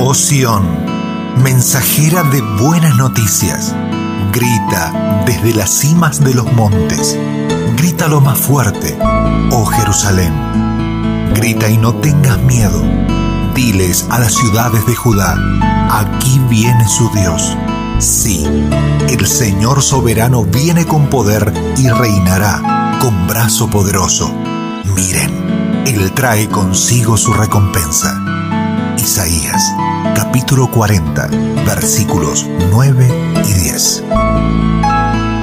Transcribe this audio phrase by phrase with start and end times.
[0.00, 0.64] Oh Sión,
[1.42, 3.74] mensajera de buenas noticias,
[4.32, 7.18] grita desde las cimas de los montes,
[7.76, 8.96] grita lo más fuerte,
[9.50, 10.32] oh Jerusalén,
[11.34, 12.80] grita y no tengas miedo,
[13.56, 15.36] diles a las ciudades de Judá,
[15.90, 17.56] aquí viene su Dios.
[17.98, 18.46] Sí,
[19.08, 24.32] el Señor soberano viene con poder y reinará con brazo poderoso.
[24.94, 28.24] Miren, Él trae consigo su recompensa.
[28.96, 29.72] Isaías
[30.14, 31.28] capítulo 40
[31.66, 33.08] versículos 9
[33.44, 34.04] y 10.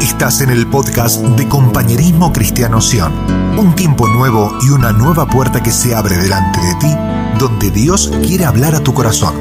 [0.02, 3.12] Estás en el podcast de Compañerismo Cristiano Sion,
[3.58, 6.96] un tiempo nuevo y una nueva puerta que se abre delante de ti,
[7.40, 9.36] donde Dios quiere hablar a tu corazón.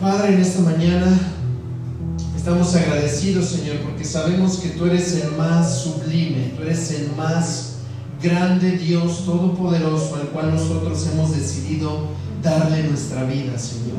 [0.00, 1.37] Padre, en esta mañana
[2.48, 7.74] estamos agradecidos, Señor, porque sabemos que tú eres el más sublime, tú eres el más
[8.22, 12.06] grande Dios todopoderoso al cual nosotros hemos decidido
[12.42, 13.98] darle nuestra vida, Señor.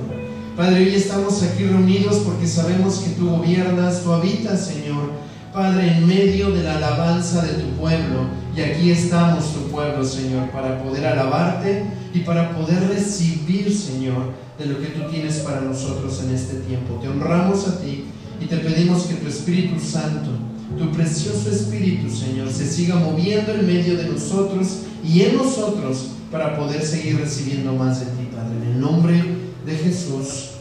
[0.57, 5.11] Padre, hoy estamos aquí reunidos porque sabemos que tú gobiernas, tú habitas, Señor.
[5.53, 10.49] Padre, en medio de la alabanza de tu pueblo, y aquí estamos tu pueblo, Señor,
[10.49, 11.83] para poder alabarte
[12.15, 16.95] y para poder recibir, Señor, de lo que tú tienes para nosotros en este tiempo.
[16.99, 18.05] Te honramos a ti
[18.41, 20.31] y te pedimos que tu Espíritu Santo,
[20.77, 26.57] tu precioso Espíritu, Señor, se siga moviendo en medio de nosotros y en nosotros para
[26.57, 28.55] poder seguir recibiendo más de ti, Padre.
[28.57, 29.23] En el nombre
[29.65, 30.51] de Jesús.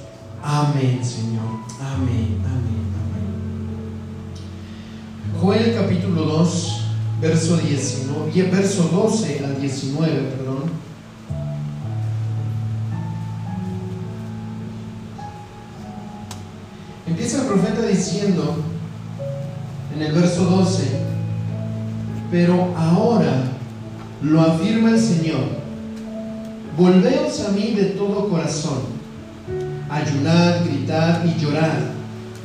[0.43, 1.61] Amén, Señor.
[1.81, 3.29] Amén, amén, amén.
[5.41, 6.81] Joel capítulo 2,
[7.21, 10.78] verso, 19, verso 12 al 19, perdón.
[17.09, 18.57] Empieza el profeta diciendo
[19.97, 20.83] en el verso 12,
[22.31, 23.45] pero ahora
[24.21, 25.41] lo afirma el Señor,
[26.77, 28.81] volveos a mí de todo corazón,
[29.89, 31.79] ayunad, gritad y llorad,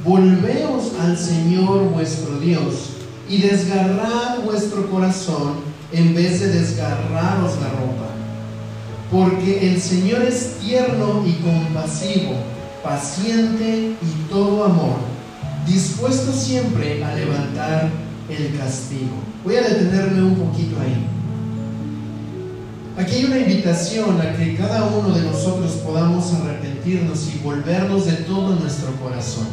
[0.05, 2.91] volveos al Señor vuestro Dios
[3.29, 5.55] y desgarrad vuestro corazón
[5.91, 8.07] en vez de desgarraros la ropa,
[9.11, 12.52] porque el Señor es tierno y compasivo
[12.83, 14.97] paciente y todo amor,
[15.65, 17.89] dispuesto siempre a levantar
[18.29, 19.15] el castigo.
[19.43, 21.07] Voy a detenerme un poquito ahí.
[22.97, 28.13] Aquí hay una invitación a que cada uno de nosotros podamos arrepentirnos y volvernos de
[28.13, 29.47] todo nuestro corazón.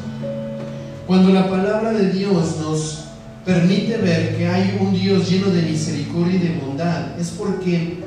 [1.06, 3.04] Cuando la palabra de Dios nos
[3.44, 8.00] permite ver que hay un Dios lleno de misericordia y de bondad, es porque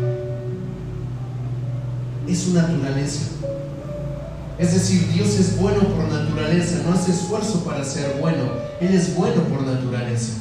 [2.28, 3.32] es su naturaleza.
[4.60, 8.44] Es decir, Dios es bueno por naturaleza, no hace esfuerzo para ser bueno,
[8.80, 10.34] Él es bueno por naturaleza.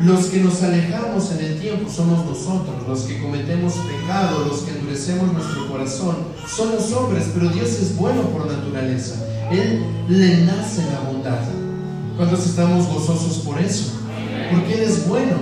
[0.00, 4.72] Los que nos alejamos en el tiempo somos nosotros, los que cometemos pecado, los que
[4.72, 6.16] endurecemos nuestro corazón,
[6.46, 9.14] son los hombres, pero Dios es bueno por naturaleza.
[9.50, 11.40] Él le nace la bondad.
[12.16, 13.92] ¿Cuántos estamos gozosos por eso?
[14.50, 15.36] Porque Él es bueno.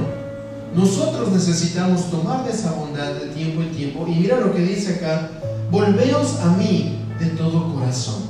[0.74, 4.06] Nosotros necesitamos tomar de esa bondad de tiempo en tiempo.
[4.06, 5.30] Y mira lo que dice acá,
[5.70, 8.22] volveos a mí de todo corazón.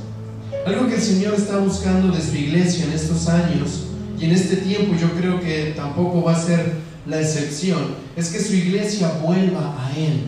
[0.66, 3.84] Algo que el Señor está buscando de su iglesia en estos años
[4.18, 6.74] y en este tiempo yo creo que tampoco va a ser
[7.06, 10.24] la excepción, es que su iglesia vuelva a Él,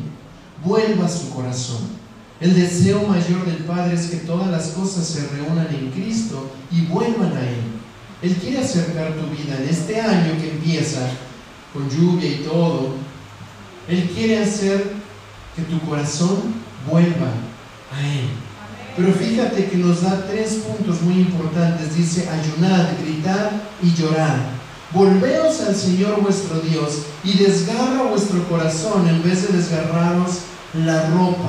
[0.65, 2.01] vuelva a su corazón.
[2.41, 6.87] El deseo mayor del Padre es que todas las cosas se reúnan en Cristo y
[6.87, 7.63] vuelvan a Él.
[8.23, 11.09] Él quiere acercar tu vida en este año que empieza
[11.73, 12.95] con lluvia y todo.
[13.89, 14.93] Él quiere hacer
[15.55, 16.55] que tu corazón
[16.91, 17.29] vuelva
[17.93, 18.52] a Él.
[18.97, 21.97] Pero fíjate que nos da tres puntos muy importantes.
[21.97, 23.51] Dice, ayunad, gritad
[23.83, 24.37] y llorad.
[24.93, 30.41] Volveos al Señor vuestro Dios y desgarra vuestro corazón en vez de desgarraros
[30.75, 31.49] la ropa.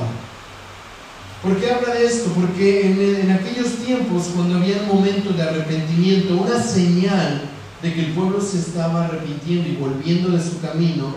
[1.42, 2.30] ¿Por qué habla de esto?
[2.30, 7.42] Porque en, aquellos tiempos, cuando había un momento de arrepentimiento, una señal
[7.82, 11.14] de que el pueblo se estaba arrepintiendo y volviendo de su camino,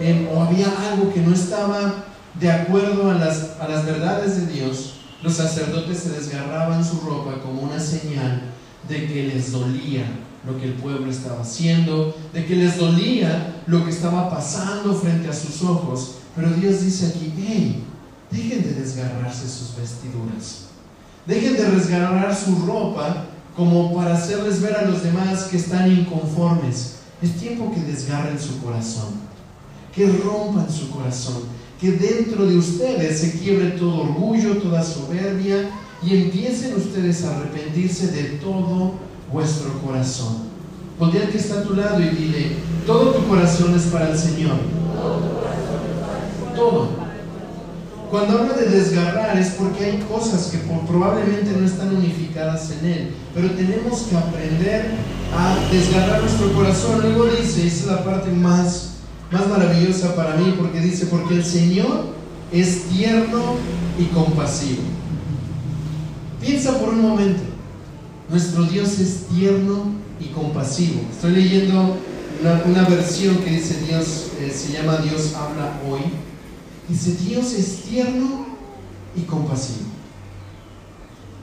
[0.00, 2.06] eh, o había algo que no estaba
[2.40, 7.80] de acuerdo a las verdades de Dios, los sacerdotes se desgarraban su ropa como una
[7.80, 8.42] señal
[8.88, 10.04] de que les dolía
[10.46, 15.28] lo que el pueblo estaba haciendo, de que les dolía lo que estaba pasando frente
[15.28, 16.16] a sus ojos.
[16.36, 17.84] Pero Dios dice aquí, hey,
[18.30, 20.66] dejen de desgarrarse sus vestiduras,
[21.26, 23.26] dejen de desgarrar su ropa
[23.56, 26.98] como para hacerles ver a los demás que están inconformes.
[27.20, 29.14] Es tiempo que desgarren su corazón,
[29.92, 31.42] que rompan su corazón,
[31.80, 35.70] que dentro de ustedes se quiebre todo orgullo, toda soberbia
[36.02, 38.94] y empiecen ustedes a arrepentirse de todo
[39.32, 40.48] vuestro corazón.
[40.98, 44.18] Voltea al que está a tu lado y dile, todo tu corazón es para el
[44.18, 44.56] Señor.
[46.56, 46.88] Todo.
[48.10, 53.10] Cuando habla de desgarrar es porque hay cosas que probablemente no están unificadas en Él,
[53.34, 54.86] pero tenemos que aprender
[55.36, 57.02] a desgarrar nuestro corazón.
[57.02, 58.94] Luego dice, esa es la parte más,
[59.30, 62.06] más maravillosa para mí, porque dice, porque el Señor
[62.52, 63.56] es tierno
[63.98, 64.82] y compasivo.
[66.40, 67.42] Piensa por un momento,
[68.30, 71.02] nuestro Dios es tierno y compasivo.
[71.10, 71.96] Estoy leyendo
[72.64, 76.00] una, versión que dice Dios, eh, se llama Dios habla hoy.
[76.88, 78.46] Dice, Dios es tierno
[79.16, 79.88] y compasivo.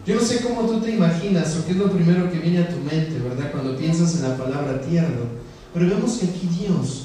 [0.06, 2.70] Yo no sé cómo tú te imaginas o qué es lo primero que viene a
[2.70, 3.52] tu mente, ¿verdad?
[3.52, 5.22] Cuando piensas en la palabra tierno.
[5.74, 7.05] Pero vemos que aquí Dios,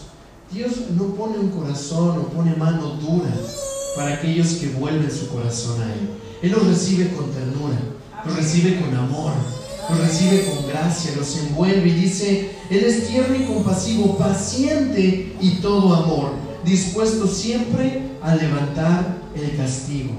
[0.53, 3.31] Dios no pone un corazón o pone mano dura
[3.95, 6.11] para aquellos que vuelven su corazón a Él.
[6.43, 7.79] Él los recibe con ternura,
[8.27, 9.33] los recibe con amor,
[9.89, 15.51] los recibe con gracia, los envuelve y dice, Él es tierno y compasivo, paciente y
[15.61, 16.33] todo amor,
[16.65, 20.15] dispuesto siempre a levantar el castigo.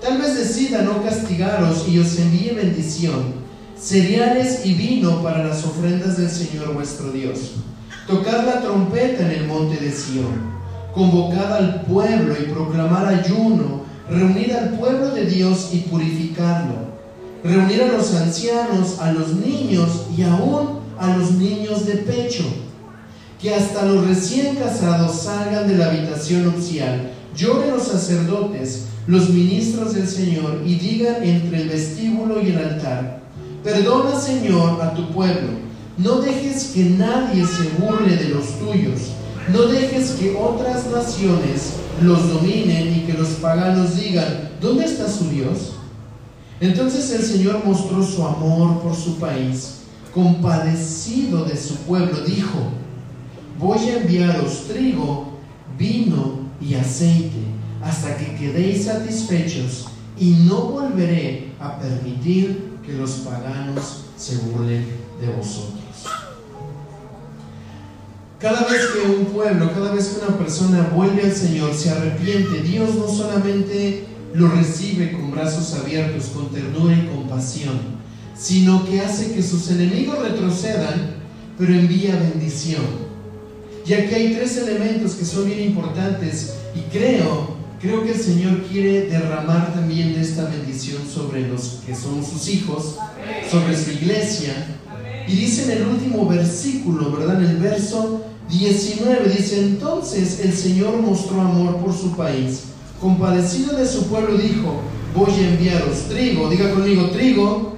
[0.00, 3.34] Tal vez decida no castigaros y os envíe bendición,
[3.78, 7.56] cereales y vino para las ofrendas del Señor vuestro Dios.
[8.06, 10.56] Tocad la trompeta en el monte de Sión,
[10.94, 16.96] convocad al pueblo y proclamar ayuno, reunir al pueblo de Dios y purificarlo
[17.46, 22.44] reunir a los ancianos, a los niños y aún a los niños de pecho,
[23.40, 29.94] que hasta los recién casados salgan de la habitación nupcial, lloren los sacerdotes, los ministros
[29.94, 33.20] del Señor y digan entre el vestíbulo y el altar,
[33.62, 35.65] perdona Señor a tu pueblo,
[35.98, 39.12] no dejes que nadie se burle de los tuyos,
[39.52, 45.30] no dejes que otras naciones los dominen y que los paganos digan, ¿dónde está su
[45.30, 45.72] Dios?
[46.60, 49.80] Entonces el Señor mostró su amor por su país,
[50.12, 52.70] compadecido de su pueblo, dijo,
[53.58, 55.32] voy a enviaros trigo,
[55.78, 57.44] vino y aceite,
[57.82, 59.86] hasta que quedéis satisfechos,
[60.18, 64.86] y no volveré a permitir que los paganos se burlen
[65.20, 65.85] de vosotros.
[68.40, 72.60] Cada vez que un pueblo, cada vez que una persona vuelve al Señor, se arrepiente,
[72.62, 74.04] Dios no solamente
[74.34, 77.80] lo recibe con brazos abiertos, con ternura y compasión,
[78.36, 81.14] sino que hace que sus enemigos retrocedan,
[81.56, 82.82] pero envía bendición.
[83.86, 88.64] Ya que hay tres elementos que son bien importantes y creo, creo que el Señor
[88.64, 92.96] quiere derramar también esta bendición sobre los que son sus hijos,
[93.50, 94.52] sobre su iglesia.
[95.28, 97.42] Y dice en el último versículo, ¿verdad?
[97.42, 102.64] En el verso 19 dice, entonces el Señor mostró amor por su país
[103.00, 104.80] compadecido de su pueblo, dijo,
[105.14, 107.76] voy a enviaros trigo, diga conmigo, trigo,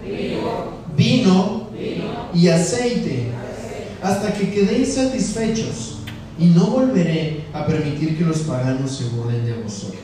[0.97, 1.69] vino,
[2.35, 3.33] y aceite,
[4.03, 5.99] hasta que quedéis satisfechos,
[6.39, 9.99] y no volveré a permitir que los paganos se burlen de vosotros.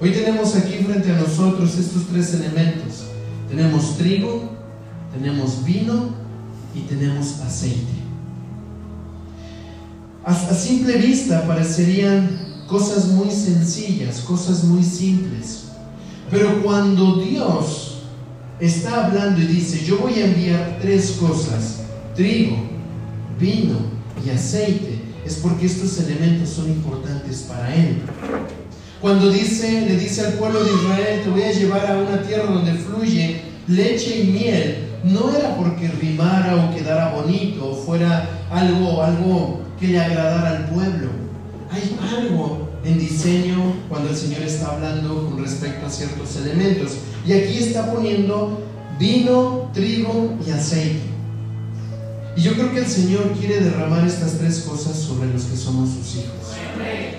[0.00, 3.04] Hoy tenemos aquí frente a nosotros estos tres elementos.
[3.48, 4.50] Tenemos trigo,
[5.12, 6.10] tenemos vino
[6.74, 7.98] y tenemos aceite.
[10.24, 15.64] A, a simple vista parecerían cosas muy sencillas, cosas muy simples.
[16.30, 18.02] Pero cuando Dios
[18.60, 21.80] está hablando y dice, yo voy a enviar tres cosas,
[22.14, 22.56] trigo,
[23.38, 23.76] vino
[24.24, 28.02] y aceite, es porque estos elementos son importantes para Él.
[29.00, 32.50] Cuando dice, le dice al pueblo de Israel, te voy a llevar a una tierra
[32.50, 39.02] donde fluye leche y miel, no era porque rimara o quedara bonito o fuera algo,
[39.02, 41.28] algo que le agradara al pueblo
[41.70, 46.92] hay algo en diseño cuando el Señor está hablando con respecto a ciertos elementos.
[47.26, 48.62] Y aquí está poniendo
[48.98, 51.02] vino, trigo y aceite.
[52.36, 55.90] Y yo creo que el Señor quiere derramar estas tres cosas sobre los que somos
[55.90, 56.56] sus hijos.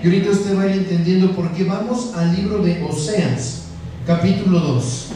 [0.02, 3.64] Y ahorita usted vaya entendiendo por qué vamos al libro de Oseas,
[4.08, 5.08] capítulo 2.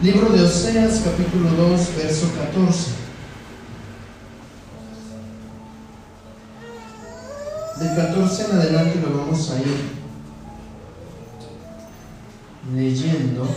[0.00, 2.90] Libro de Oseas, capítulo 2, verso 14.
[7.80, 9.98] Del 14 en adelante lo vamos a ir
[12.76, 13.48] leyendo.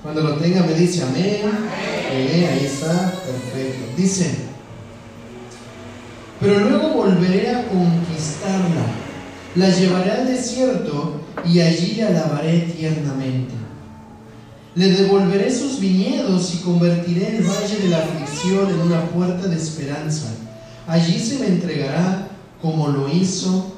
[0.00, 1.50] Cuando lo tenga me dice amén.
[2.12, 3.96] ahí está, perfecto.
[3.96, 4.32] Dice,
[6.38, 8.86] pero luego volveré a conquistarla.
[9.56, 13.67] La llevaré al desierto y allí la alabaré tiernamente.
[14.74, 19.56] Le devolveré sus viñedos y convertiré el valle de la aflicción en una puerta de
[19.56, 20.28] esperanza.
[20.86, 22.28] Allí se me entregará
[22.60, 23.72] como lo hizo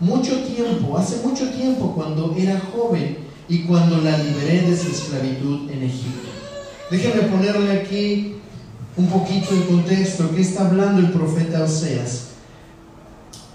[0.00, 5.70] mucho tiempo, hace mucho tiempo cuando era joven y cuando la liberé de su esclavitud
[5.70, 6.28] en Egipto.
[6.90, 8.34] Déjenme ponerle aquí
[8.96, 12.28] un poquito en contexto, ¿qué está hablando el profeta Oseas?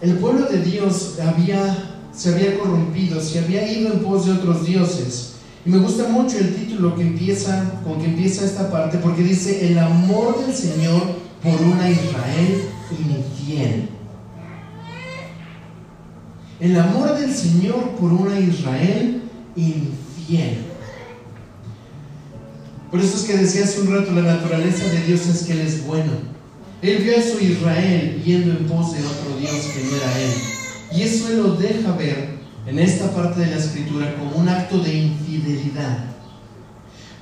[0.02, 4.66] El pueblo de Dios había, se había corrompido, se había ido en pos de otros
[4.66, 5.37] dioses.
[5.66, 9.68] Y me gusta mucho el título que empieza, con que empieza esta parte, porque dice,
[9.70, 11.02] el amor del Señor
[11.44, 13.90] por una Israel infiel.
[16.60, 19.22] El amor del Señor por una Israel
[19.56, 20.58] infiel.
[22.90, 25.60] Por eso es que decía hace un rato, la naturaleza de Dios es que Él
[25.60, 26.12] es bueno.
[26.82, 30.34] Él vio a su Israel yendo en pos de otro Dios que no era Él.
[30.94, 32.37] Y eso Él lo deja ver
[32.68, 36.00] en esta parte de la escritura como un acto de infidelidad.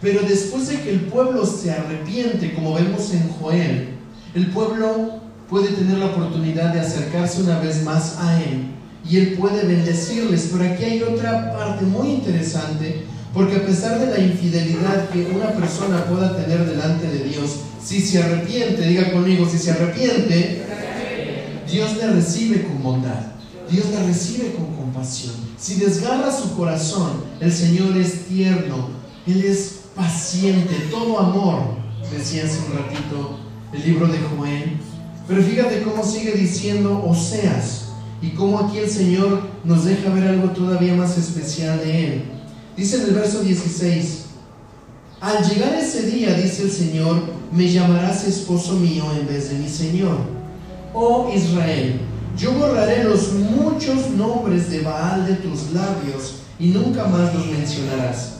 [0.01, 3.89] Pero después de que el pueblo se arrepiente, como vemos en Joel,
[4.33, 8.71] el pueblo puede tener la oportunidad de acercarse una vez más a Él
[9.07, 10.49] y Él puede bendecirles.
[10.51, 15.51] Pero aquí hay otra parte muy interesante, porque a pesar de la infidelidad que una
[15.51, 20.63] persona pueda tener delante de Dios, si se arrepiente, diga conmigo, si se arrepiente,
[21.71, 23.33] Dios le recibe con bondad,
[23.69, 28.89] Dios le recibe con Si desgarra su corazón, el Señor es tierno,
[29.27, 31.61] Él es paciente, todo amor,
[32.11, 33.39] decía hace un ratito
[33.73, 34.77] el libro de Joel.
[35.27, 37.89] Pero fíjate cómo sigue diciendo Oseas
[38.21, 42.23] y cómo aquí el Señor nos deja ver algo todavía más especial de Él.
[42.77, 44.25] Dice en el verso 16,
[45.19, 49.67] al llegar ese día, dice el Señor, me llamarás esposo mío en vez de mi
[49.67, 50.17] Señor.
[50.93, 51.99] Oh Israel,
[52.37, 58.35] yo borraré los muchos nombres de Baal de tus labios y nunca más los mencionarás.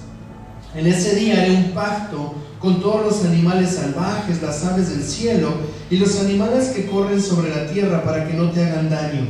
[0.76, 5.50] En ese día haré un pacto con todos los animales salvajes, las aves del cielo
[5.90, 9.26] y los animales que corren sobre la tierra para que no te hagan daño.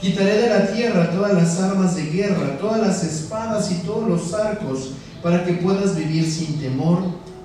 [0.00, 4.34] Quitaré de la tierra todas las armas de guerra, todas las espadas y todos los
[4.34, 4.90] arcos,
[5.22, 6.98] para que puedas vivir sin temor,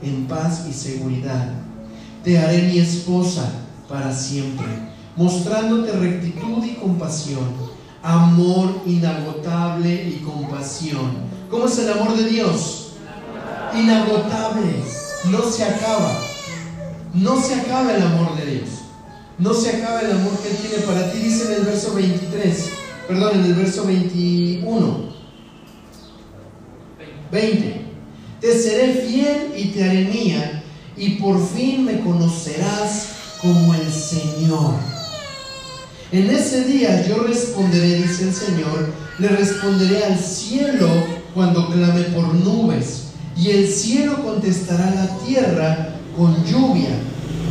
[0.03, 1.53] en paz y seguridad.
[2.23, 3.49] Te haré mi esposa
[3.87, 4.65] para siempre,
[5.19, 7.43] mostrándote rectitud y compasión,
[8.01, 11.11] amor inagotable y compasión.
[11.51, 12.93] ¿Cómo es el amor de Dios?
[13.75, 14.81] Inagotable,
[15.25, 16.21] no se acaba.
[17.13, 18.69] No se acaba el amor de Dios.
[19.37, 22.69] No se acaba el amor que Él tiene para ti, dice en el verso 23,
[23.09, 24.99] perdón, en el verso 21.
[27.29, 27.81] 20.
[28.39, 30.63] Te seré fiel y te haré mía,
[30.95, 33.09] y por fin me conocerás
[33.41, 34.98] como el Señor.
[36.11, 40.87] En ese día yo responderé, dice el Señor, le responderé al cielo
[41.35, 46.89] cuando clame por nubes, y el cielo contestará a la tierra con lluvia.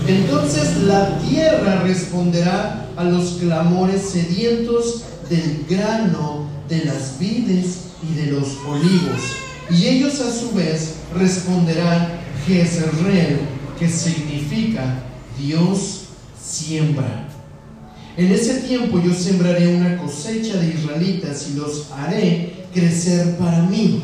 [0.09, 8.33] Entonces la tierra responderá a los clamores sedientos del grano, de las vides y de
[8.33, 9.21] los olivos.
[9.71, 12.09] Y ellos a su vez responderán
[12.45, 13.39] Jezreel,
[13.79, 15.05] que significa
[15.39, 16.07] Dios
[16.43, 17.29] siembra.
[18.19, 24.03] En ese tiempo yo sembraré una cosecha de israelitas y los haré crecer para mí.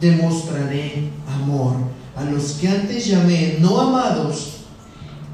[0.00, 1.74] Demostraré amor
[2.14, 4.58] a los que antes llamé no amados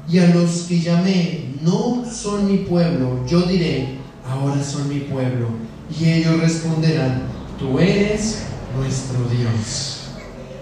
[0.09, 3.23] y a los que llamé no son mi pueblo.
[3.27, 5.49] Yo diré, ahora son mi pueblo.
[5.95, 7.21] Y ellos responderán,
[7.59, 8.39] tú eres
[8.75, 9.99] nuestro Dios.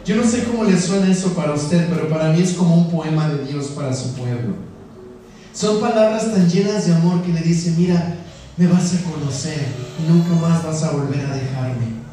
[0.03, 2.91] Yo no sé cómo le suena eso para usted, pero para mí es como un
[2.91, 4.72] poema de Dios para su pueblo.
[5.53, 8.15] Son palabras tan llenas de amor que le dice, mira,
[8.57, 9.67] me vas a conocer
[9.99, 12.03] y nunca más vas a volver a dejarme.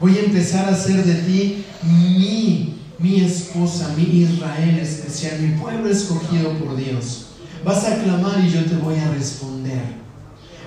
[0.00, 5.90] Voy a empezar a hacer de ti mi, mi esposa, mi Israel especial, mi pueblo
[5.90, 7.30] escogido por Dios.
[7.64, 10.07] Vas a clamar y yo te voy a responder.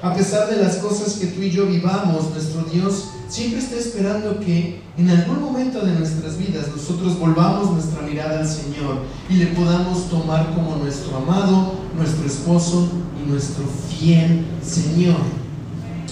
[0.01, 4.39] A pesar de las cosas que tú y yo vivamos, nuestro Dios siempre está esperando
[4.39, 9.48] que en algún momento de nuestras vidas nosotros volvamos nuestra mirada al Señor y le
[9.48, 12.89] podamos tomar como nuestro amado, nuestro esposo
[13.24, 15.20] y nuestro fiel Señor.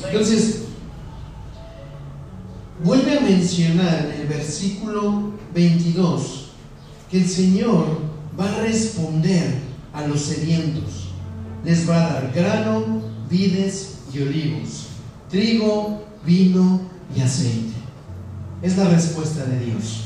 [0.05, 0.60] Entonces,
[2.84, 6.51] vuelve a mencionar en el versículo 22
[7.10, 7.86] que el Señor
[8.39, 9.55] va a responder
[9.93, 11.10] a los sedientos.
[11.65, 14.88] Les va a dar grano, vides y olivos,
[15.30, 16.82] trigo, vino
[17.16, 17.74] y aceite.
[18.62, 20.06] Es la respuesta de Dios.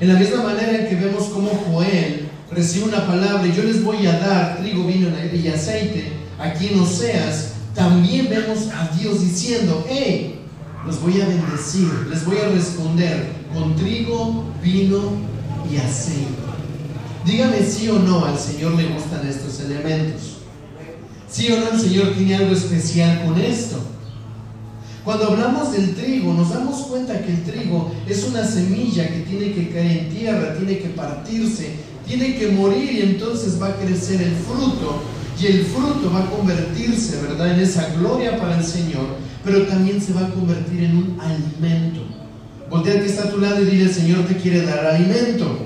[0.00, 3.82] En la misma manera en que vemos cómo Joel recibe una palabra y yo les
[3.82, 9.84] voy a dar trigo, vino y aceite, aquí en Oseas, también vemos a Dios diciendo,
[9.88, 10.40] hey,
[10.86, 15.12] los voy a bendecir, les voy a responder con trigo, vino
[15.70, 16.28] y aceite.
[17.24, 20.33] Dígame si o no al Señor le gustan estos elementos.
[21.34, 23.76] Sí o no el Señor tiene algo especial con esto.
[25.04, 29.52] Cuando hablamos del trigo, nos damos cuenta que el trigo es una semilla que tiene
[29.52, 31.72] que caer en tierra, tiene que partirse,
[32.06, 35.02] tiene que morir y entonces va a crecer el fruto
[35.42, 40.00] y el fruto va a convertirse, ¿verdad?, en esa gloria para el Señor, pero también
[40.00, 42.02] se va a convertir en un alimento.
[42.70, 45.58] Voltea que está a tu lado y dile, el Señor te quiere dar alimento.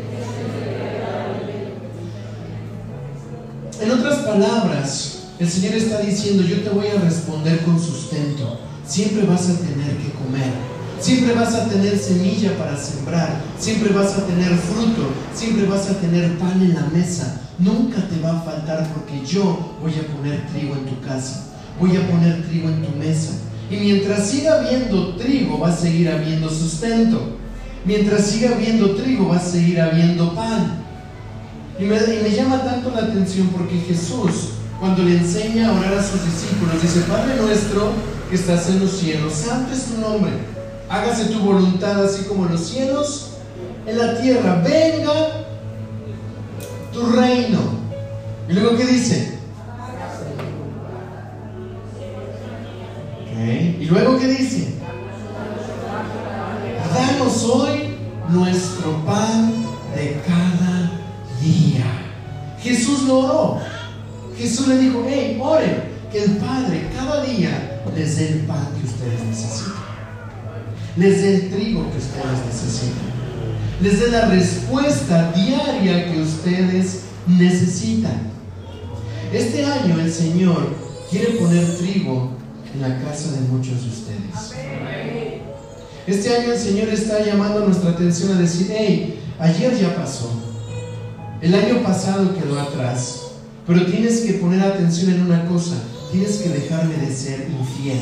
[3.82, 8.58] En otras palabras, el Señor está diciendo, yo te voy a responder con sustento.
[8.86, 10.52] Siempre vas a tener que comer.
[11.00, 13.40] Siempre vas a tener semilla para sembrar.
[13.58, 15.10] Siempre vas a tener fruto.
[15.34, 17.40] Siempre vas a tener pan en la mesa.
[17.58, 21.44] Nunca te va a faltar porque yo voy a poner trigo en tu casa.
[21.78, 23.34] Voy a poner trigo en tu mesa.
[23.70, 27.36] Y mientras siga habiendo trigo, va a seguir habiendo sustento.
[27.84, 30.82] Mientras siga habiendo trigo, va a seguir habiendo pan.
[31.78, 35.94] Y me, y me llama tanto la atención porque Jesús, cuando le enseña a orar
[35.94, 37.92] a sus discípulos, dice, Padre nuestro
[38.30, 40.30] que estás en los cielos, santo es tu nombre.
[40.88, 43.30] Hágase tu voluntad así como en los cielos,
[43.86, 44.62] en la tierra.
[44.62, 45.12] Venga
[46.92, 47.58] tu reino.
[48.48, 49.38] Y luego, ¿qué dice?
[53.80, 54.74] Y luego, ¿qué dice?
[56.94, 57.96] Danos hoy
[58.28, 59.52] nuestro pan
[59.94, 60.90] de cada
[61.40, 61.84] día.
[62.60, 63.77] Jesús lo oró.
[64.38, 68.86] Jesús le dijo, hey, oren, que el Padre cada día les dé el pan que
[68.86, 69.74] ustedes necesitan.
[70.96, 73.08] Les dé el trigo que ustedes necesitan.
[73.80, 78.30] Les dé la respuesta diaria que ustedes necesitan.
[79.32, 80.74] Este año el Señor
[81.10, 82.30] quiere poner trigo
[82.74, 84.54] en la casa de muchos de ustedes.
[86.06, 90.30] Este año el Señor está llamando nuestra atención a decir, hey, ayer ya pasó,
[91.42, 93.27] el año pasado quedó atrás,
[93.68, 95.76] pero tienes que poner atención en una cosa,
[96.10, 98.00] tienes que dejarme de ser infiel.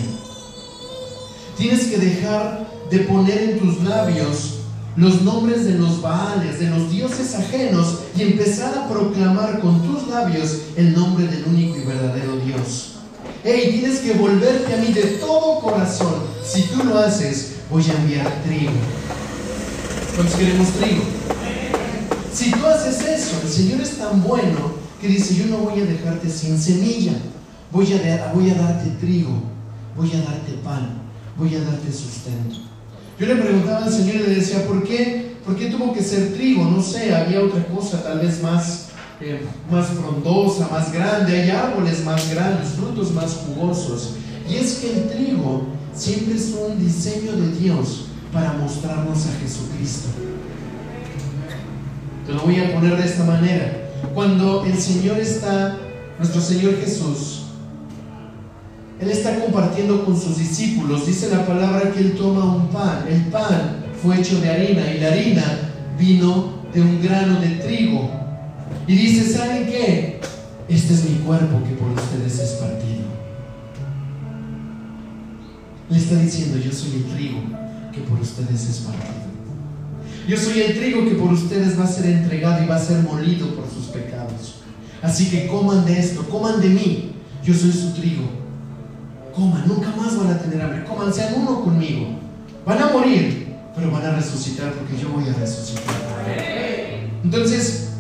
[1.58, 4.61] Tienes que dejar de poner en tus labios
[4.94, 10.06] los nombres de los baales, de los dioses ajenos y empezar a proclamar con tus
[10.06, 12.92] labios el nombre del único y verdadero Dios.
[13.42, 16.14] Hey, tienes que volverte a mí de todo corazón.
[16.44, 18.70] Si tú lo haces, voy a enviar trigo.
[20.14, 21.02] ¿Cuántos queremos trigo?
[22.33, 24.75] Si tú haces eso, el Señor es tan bueno
[25.07, 27.12] dice, yo no voy a dejarte sin semilla.
[27.73, 29.33] Voy a, voy a darte trigo,
[29.97, 31.03] voy a darte pan,
[31.37, 32.57] voy a darte sustento.
[33.19, 35.37] Yo le preguntaba al Señor y le decía, ¿por qué?
[35.45, 36.64] ¿Por qué tuvo que ser trigo?
[36.64, 38.88] No sé, había otra cosa tal vez más,
[39.21, 44.14] eh, más frondosa, más grande, hay árboles más grandes, frutos más jugosos.
[44.49, 50.09] Y es que el trigo siempre es un diseño de Dios para mostrarnos a Jesucristo.
[52.27, 53.86] Te lo voy a poner de esta manera.
[54.14, 55.77] Cuando el Señor está,
[56.19, 57.42] nuestro Señor Jesús,
[59.01, 61.07] Él está compartiendo con sus discípulos.
[61.07, 63.05] Dice la palabra que Él toma un pan.
[63.09, 65.45] El pan fue hecho de harina y la harina
[65.99, 68.11] vino de un grano de trigo.
[68.87, 70.21] Y dice, ¿saben qué?
[70.69, 73.07] Este es mi cuerpo que por ustedes es partido.
[75.88, 77.38] Le está diciendo, yo soy el trigo
[77.92, 79.27] que por ustedes es partido.
[80.27, 83.03] Yo soy el trigo que por ustedes va a ser entregado y va a ser
[83.05, 83.65] molido por.
[85.07, 87.12] Así que coman de esto, coman de mí.
[87.45, 88.25] Yo soy su trigo.
[89.33, 90.85] Coman, nunca más van a tener hambre.
[90.85, 92.09] Coman, sean uno conmigo.
[92.66, 95.95] Van a morir, pero van a resucitar porque yo voy a resucitar.
[97.23, 97.90] Entonces,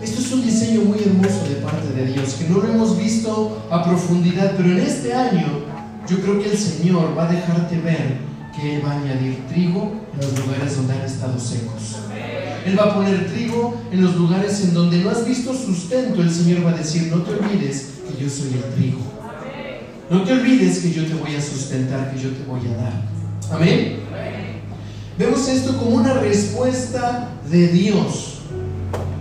[0.00, 3.66] esto es un diseño muy hermoso de parte de Dios, que no lo hemos visto
[3.70, 5.64] a profundidad, pero en este año
[6.08, 8.16] yo creo que el Señor va a dejarte ver
[8.56, 12.07] que Él va a añadir trigo en los lugares donde han estado secos.
[12.66, 16.22] Él va a poner trigo en los lugares en donde no has visto sustento.
[16.22, 18.98] El Señor va a decir, no te olvides que yo soy el trigo.
[20.10, 23.02] No te olvides que yo te voy a sustentar, que yo te voy a dar.
[23.50, 24.00] Amén.
[25.18, 28.38] Vemos esto como una respuesta de Dios.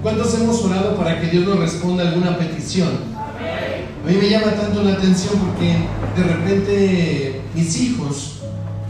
[0.02, 2.90] ¿Cuántos hemos orado para que Dios nos responda alguna petición?
[3.18, 5.76] A mí me llama tanto la atención porque
[6.16, 8.38] de repente mis hijos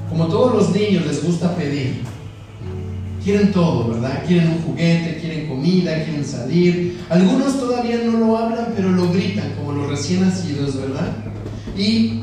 [0.09, 2.03] como todos los niños les gusta pedir.
[3.27, 4.23] Quieren todo, ¿verdad?
[4.25, 7.03] Quieren un juguete, quieren comida, quieren salir.
[7.09, 11.11] Algunos todavía no lo hablan, pero lo gritan, como los recién nacidos, ¿verdad?
[11.77, 12.21] Y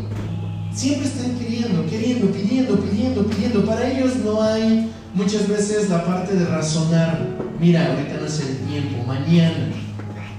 [0.72, 3.66] siempre están queriendo, queriendo, pidiendo, pidiendo, pidiendo.
[3.66, 8.56] Para ellos no hay muchas veces la parte de razonar, mira, ahorita no es el
[8.66, 9.72] tiempo, mañana.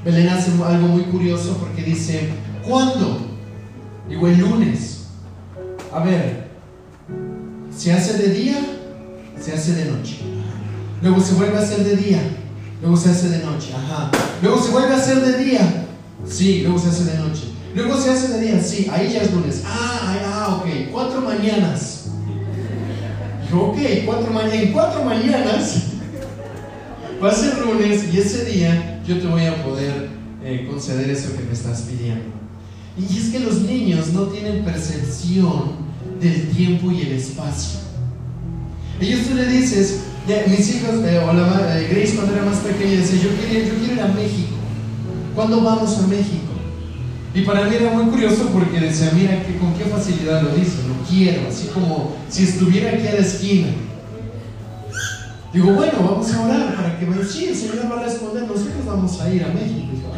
[0.03, 2.29] Belén hace algo muy curioso porque dice,
[2.67, 3.19] ¿cuándo?
[4.09, 5.09] Digo, el lunes.
[5.93, 6.47] A ver,
[7.69, 8.57] se hace de día,
[9.39, 10.34] se hace de noche.
[11.01, 12.21] Luego se vuelve a hacer de día,
[12.81, 13.73] luego se hace de noche.
[13.73, 14.11] Ajá.
[14.41, 15.85] Luego se vuelve a hacer de día.
[16.27, 17.43] Sí, luego se hace de noche.
[17.75, 19.63] Luego se hace de día, sí, ahí ya es lunes.
[19.65, 22.05] Ah, ah, ok, cuatro mañanas.
[23.53, 24.55] Ok, cuatro mañanas.
[24.55, 25.83] En cuatro mañanas
[27.21, 30.09] va a ser lunes y ese día yo te voy a poder
[30.43, 32.33] eh, conceder eso que me estás pidiendo.
[32.97, 35.73] Y es que los niños no tienen percepción
[36.21, 37.79] del tiempo y el espacio.
[39.01, 39.99] Ellos tú le dices,
[40.47, 44.07] mis hijos, eh, Grace cuando era más pequeña, decía, yo quiero, yo quiero ir a
[44.07, 44.55] México.
[45.35, 46.53] ¿Cuándo vamos a México?
[47.33, 50.87] Y para mí era muy curioso porque decía, mira, que con qué facilidad lo dice,
[50.87, 53.67] lo quiero, así como si estuviera aquí a la esquina.
[55.53, 58.85] Digo, bueno, vamos a orar para que me sí, el Señor va a responder, nosotros
[58.85, 59.87] vamos a ir a México.
[59.93, 60.11] Digo,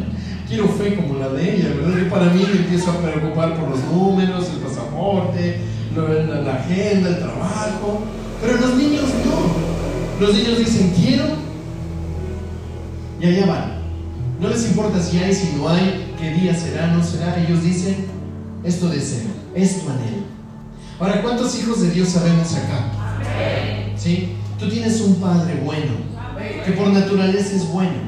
[0.48, 1.98] quiero fe como la de ella, ¿verdad?
[2.06, 5.60] Y para mí me empiezo a preocupar por los números, el pasaporte,
[5.94, 8.04] la, la agenda, el trabajo.
[8.40, 9.67] Pero los niños no.
[10.20, 11.24] Los niños dicen, quiero,
[13.20, 13.78] y allá van.
[14.40, 17.40] No les importa si hay, si no hay, qué día será, no será.
[17.40, 18.06] Ellos dicen,
[18.64, 20.24] esto deseo, esto anhelo.
[20.98, 22.92] Ahora, ¿cuántos hijos de Dios sabemos acá?
[23.96, 24.34] ¿Sí?
[24.58, 25.92] Tú tienes un Padre bueno,
[26.64, 27.98] que por naturaleza es bueno,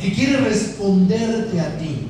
[0.00, 2.08] que quiere responderte a ti.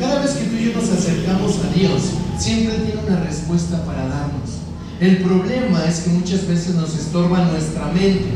[0.00, 2.02] Cada vez que tú y yo nos acercamos a Dios,
[2.38, 4.55] siempre tiene una respuesta para darnos.
[4.98, 8.30] El problema es que muchas veces nos estorba nuestra mente,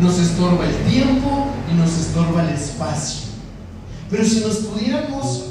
[0.00, 3.26] nos estorba el tiempo y nos estorba el espacio.
[4.10, 5.44] Pero si nos pudiéramos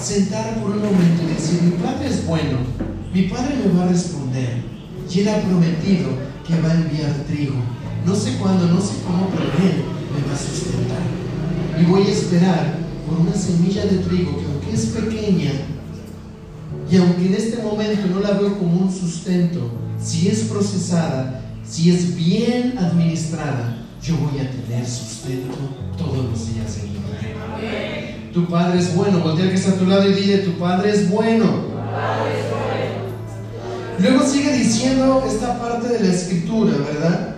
[0.00, 2.58] sentar por un momento y decir, mi Padre es bueno,
[3.12, 4.62] mi Padre me va a responder,
[5.10, 6.08] y Él ha prometido
[6.46, 7.56] que va a enviar trigo.
[8.06, 11.02] No sé cuándo, no sé cómo, pero Él me va a sustentar.
[11.78, 15.52] Y voy a esperar por una semilla de trigo que aunque es pequeña,
[16.92, 21.90] y aunque en este momento no la veo como un sustento, si es procesada, si
[21.90, 25.56] es bien administrada, yo voy a tener sustento
[25.96, 29.20] todos los días en tu Padre es bueno.
[29.20, 31.72] Voltea que está a tu lado y dile, tu Padre es bueno.
[33.98, 37.36] Luego sigue diciendo esta parte de la escritura, ¿verdad?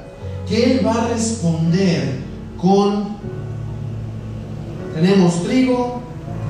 [0.48, 2.20] Que Él va a responder
[2.56, 3.18] con,
[4.94, 6.02] tenemos trigo,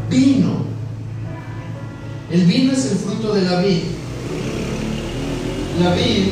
[0.09, 0.74] vino.
[2.31, 3.83] El vino es el fruto de la vid.
[5.81, 6.29] La vid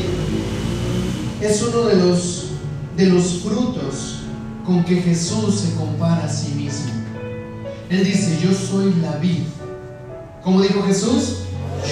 [1.41, 2.47] es uno de los,
[2.97, 4.21] de los frutos
[4.65, 6.93] con que Jesús se compara a sí mismo.
[7.91, 9.43] Él dice, yo soy la vid.
[10.43, 11.41] Como dijo Jesús,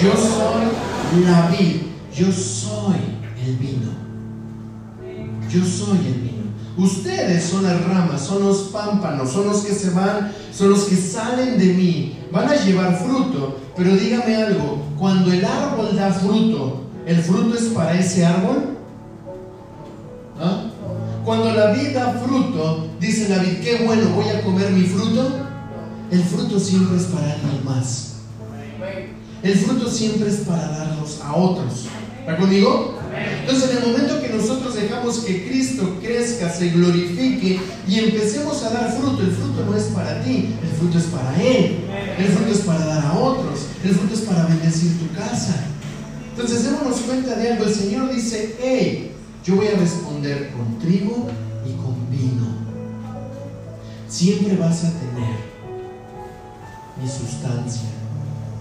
[0.01, 1.81] yo soy la vid,
[2.15, 2.95] yo soy
[3.45, 3.91] el vino.
[5.49, 6.41] Yo soy el vino.
[6.77, 10.95] Ustedes son las ramas, son los pámpanos, son los que se van, son los que
[10.95, 12.17] salen de mí.
[12.31, 17.65] Van a llevar fruto, pero dígame algo, cuando el árbol da fruto, ¿el fruto es
[17.65, 18.77] para ese árbol?
[20.39, 20.63] ¿Ah?
[21.23, 25.51] Cuando la vid da fruto, dice la vid, qué bueno, voy a comer mi fruto
[26.11, 28.15] el fruto siempre es para alguien más.
[29.41, 31.85] El fruto siempre es para darlos a otros.
[32.19, 32.99] ¿Está conmigo?
[33.41, 38.69] Entonces, en el momento que nosotros dejamos que Cristo crezca, se glorifique y empecemos a
[38.69, 41.77] dar fruto, el fruto no es para ti, el fruto es para Él.
[42.17, 43.67] El fruto es para dar a otros.
[43.83, 45.55] El fruto es para bendecir tu casa.
[46.31, 47.65] Entonces, démonos cuenta de algo.
[47.65, 49.11] El Señor dice, hey,
[49.45, 51.27] yo voy a responder con trigo
[51.65, 52.61] y con vino.
[54.07, 55.51] Siempre vas a tener
[57.01, 57.89] mi sustancia,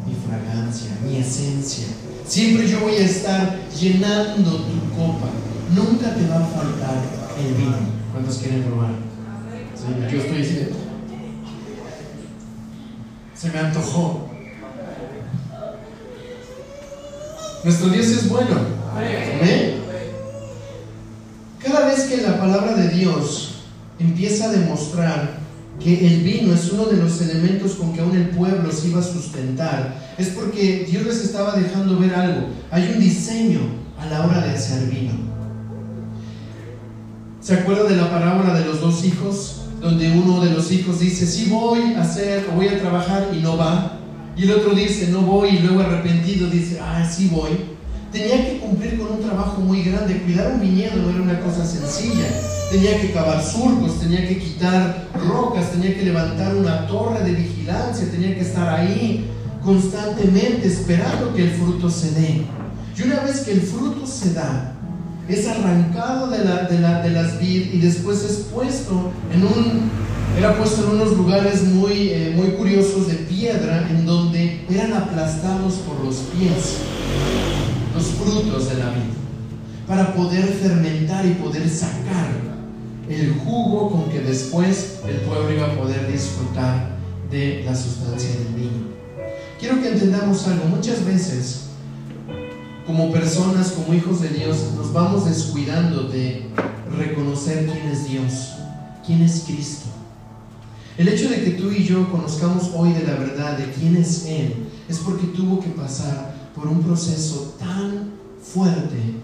[0.07, 1.87] mi fragancia, mi esencia.
[2.31, 5.27] Siempre yo voy a estar llenando tu copa.
[5.75, 6.95] Nunca te va a faltar
[7.45, 7.77] el vino.
[8.13, 8.93] ¿Cuántos quieren probar?
[10.09, 10.77] yo estoy diciendo.
[13.35, 14.31] Se me antojó.
[17.65, 18.61] Nuestro Dios es bueno.
[21.59, 23.65] Cada vez que la palabra de Dios
[23.99, 25.41] empieza a demostrar
[25.83, 29.01] que el vino es uno de los elementos con que aún el pueblo se iba
[29.01, 32.49] a sustentar, es porque Dios les estaba dejando ver algo.
[32.71, 33.61] Hay un diseño
[33.99, 35.13] a la hora de hacer vino.
[37.41, 39.63] ¿Se acuerda de la parábola de los dos hijos?
[39.81, 43.57] Donde uno de los hijos dice, sí voy a hacer voy a trabajar y no
[43.57, 43.99] va.
[44.37, 47.51] Y el otro dice, no voy y luego arrepentido dice, ah, sí voy.
[48.13, 50.21] Tenía que cumplir con un trabajo muy grande.
[50.23, 52.27] Cuidar un viñedo no era una cosa sencilla
[52.71, 58.09] tenía que cavar surcos, tenía que quitar rocas, tenía que levantar una torre de vigilancia,
[58.09, 59.29] tenía que estar ahí
[59.63, 62.47] constantemente esperando que el fruto se dé.
[62.97, 64.75] Y una vez que el fruto se da,
[65.29, 69.91] es arrancado de, la, de, las vid y después es puesto en un,
[70.37, 75.75] era puesto en unos lugares muy, eh, muy curiosos de piedra en donde eran aplastados
[75.75, 76.79] por los pies
[77.95, 79.21] los frutos de la vid
[79.87, 82.29] para poder fermentar y poder sacar
[83.09, 86.97] el jugo con que después el pueblo iba a poder disfrutar
[87.31, 88.90] de la sustancia del vino.
[89.61, 91.67] Quiero que entendamos algo, muchas veces
[92.87, 96.47] como personas, como hijos de Dios, nos vamos descuidando de
[96.97, 98.55] reconocer quién es Dios,
[99.05, 99.91] quién es Cristo.
[100.97, 104.25] El hecho de que tú y yo conozcamos hoy de la verdad de quién es
[104.25, 109.21] Él es porque tuvo que pasar por un proceso tan fuerte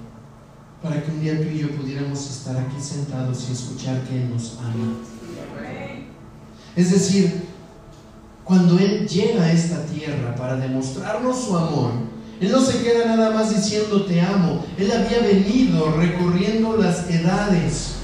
[0.83, 4.31] para que un día tú y yo pudiéramos estar aquí sentados y escuchar que Él
[4.31, 4.99] nos ama.
[6.77, 7.56] Es decir,
[8.47, 11.91] cuando Él llega a esta tierra para demostrarnos su amor,
[12.41, 14.65] Él no se queda nada más diciendo te amo.
[14.79, 17.97] Él había venido recorriendo las edades,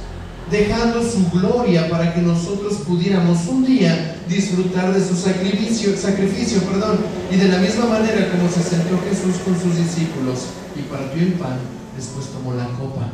[0.50, 6.98] dejando su gloria para que nosotros pudiéramos un día disfrutar de su sacrificio, sacrificio perdón.
[7.30, 11.34] y de la misma manera como se sentó Jesús con sus discípulos y partió el
[11.34, 11.58] pan,
[11.96, 13.10] después tomó la copa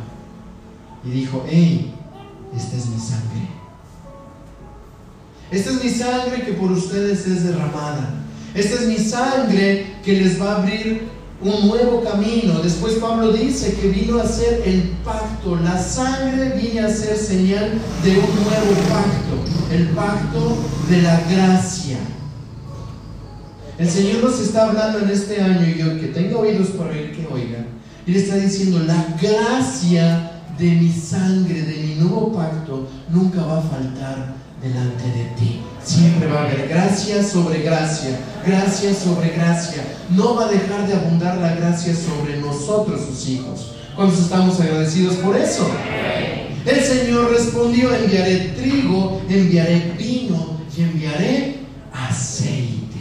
[1.05, 1.93] y dijo, hey,
[2.55, 3.58] esta es mi sangre
[5.51, 8.13] esta es mi sangre que por ustedes es derramada.
[8.53, 11.07] Esta es mi sangre que les va a abrir
[11.41, 12.59] un nuevo camino.
[12.59, 15.55] Después Pablo dice que vino a ser el pacto.
[15.57, 17.71] La sangre viene a ser señal
[18.03, 19.73] de un nuevo pacto.
[19.73, 20.57] El pacto
[20.89, 21.97] de la gracia.
[23.79, 27.15] El Señor nos está hablando en este año y yo que tenga oídos para oír
[27.15, 27.65] que oiga.
[28.05, 33.61] Le está diciendo, la gracia de mi sangre, de mi nuevo pacto, nunca va a
[33.61, 35.61] faltar delante de ti.
[35.83, 39.83] Siempre va a haber gracia sobre gracia, gracia sobre gracia.
[40.09, 43.73] No va a dejar de abundar la gracia sobre nosotros, sus hijos.
[43.95, 45.67] ¿Cuántos estamos agradecidos por eso?
[46.65, 51.55] El Señor respondió, enviaré trigo, enviaré vino y enviaré
[51.93, 52.99] aceite.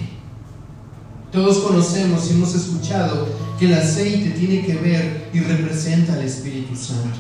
[1.33, 6.75] Todos conocemos y hemos escuchado que el aceite tiene que ver y representa al Espíritu
[6.75, 7.19] Santo.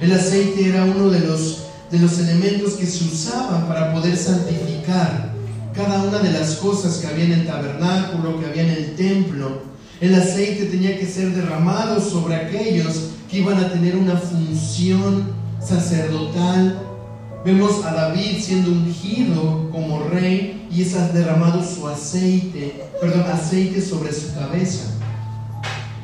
[0.00, 5.32] El aceite era uno de los de los elementos que se usaban para poder santificar
[5.74, 9.62] cada una de las cosas que había en el tabernáculo, que había en el templo.
[10.00, 16.78] El aceite tenía que ser derramado sobre aquellos que iban a tener una función sacerdotal.
[17.44, 24.12] Vemos a David siendo ungido como rey y es derramado su aceite, perdón, aceite sobre
[24.12, 24.93] su cabeza.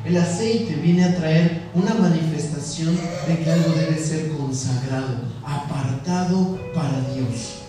[0.03, 7.01] El aceite viene a traer una manifestación de que algo debe ser consagrado, apartado para
[7.13, 7.59] Dios.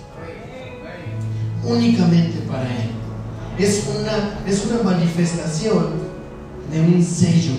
[1.63, 2.91] Únicamente para Él.
[3.59, 5.89] Es una, es una manifestación
[6.73, 7.53] de un sello.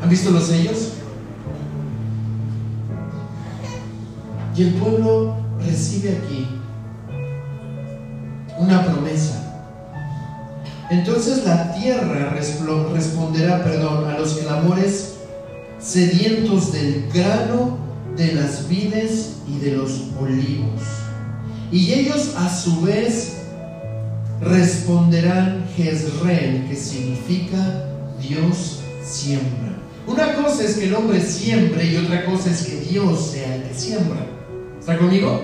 [0.00, 0.92] ¿Han visto los sellos?
[4.56, 6.46] Y el pueblo recibe aquí
[8.58, 9.51] una promesa
[10.92, 12.36] entonces la tierra
[12.92, 15.14] responderá, perdón, a los clamores
[15.80, 17.78] sedientos del grano,
[18.16, 20.82] de las vides y de los olivos.
[21.70, 23.38] Y ellos a su vez
[24.42, 27.86] responderán Jezreel, que significa
[28.20, 29.78] Dios siembra.
[30.06, 33.62] Una cosa es que el hombre siembre y otra cosa es que Dios sea el
[33.62, 34.26] que siembra.
[34.78, 35.42] ¿Está conmigo?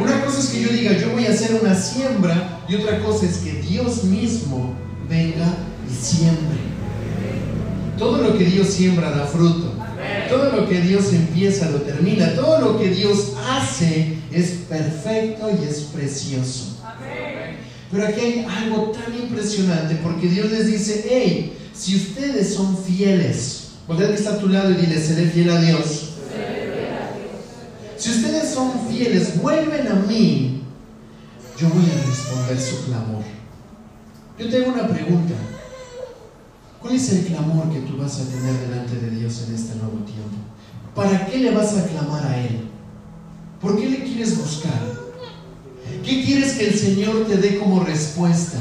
[0.00, 3.26] Una cosa es que yo diga, yo voy a hacer una siembra y otra cosa
[3.26, 4.74] es que Dios mismo
[5.08, 5.56] venga
[5.90, 6.58] y siembre.
[7.98, 9.74] Todo lo que Dios siembra da fruto.
[10.28, 12.32] Todo lo que Dios empieza lo termina.
[12.34, 16.76] Todo lo que Dios hace es perfecto y es precioso.
[17.90, 23.70] Pero aquí hay algo tan impresionante porque Dios les dice, hey, si ustedes son fieles,
[23.88, 26.10] voltea que está a tu lado y dile, seré fiel a Dios.
[27.96, 30.59] Si ustedes son fieles, vuelven a mí,
[31.60, 33.22] yo voy a responder su clamor.
[34.38, 35.34] Yo tengo una pregunta.
[36.80, 39.98] ¿Cuál es el clamor que tú vas a tener delante de Dios en este nuevo
[40.06, 40.36] tiempo?
[40.94, 42.62] ¿Para qué le vas a clamar a Él?
[43.60, 44.80] ¿Por qué le quieres buscar?
[46.02, 48.58] ¿Qué quieres que el Señor te dé como respuesta?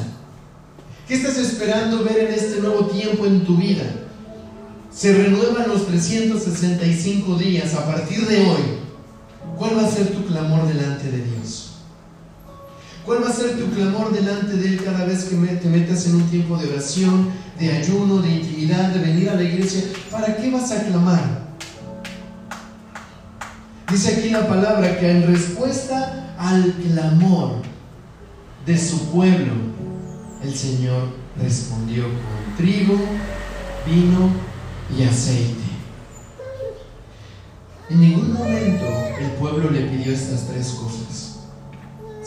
[1.07, 3.85] ¿Qué estás esperando ver en este nuevo tiempo en tu vida?
[4.91, 8.61] Se renuevan los 365 días a partir de hoy.
[9.57, 11.68] ¿Cuál va a ser tu clamor delante de Dios?
[13.09, 16.17] ¿Cuál va a ser tu clamor delante de Él cada vez que te metas en
[16.17, 19.81] un tiempo de oración, de ayuno, de intimidad, de venir a la iglesia?
[20.11, 21.23] ¿Para qué vas a clamar?
[23.91, 27.63] Dice aquí la palabra que en respuesta al clamor
[28.67, 29.53] de su pueblo,
[30.43, 31.07] el Señor
[31.41, 32.93] respondió con trigo,
[33.87, 34.29] vino
[34.95, 35.63] y aceite.
[37.89, 38.85] En ningún momento
[39.19, 41.28] el pueblo le pidió estas tres cosas.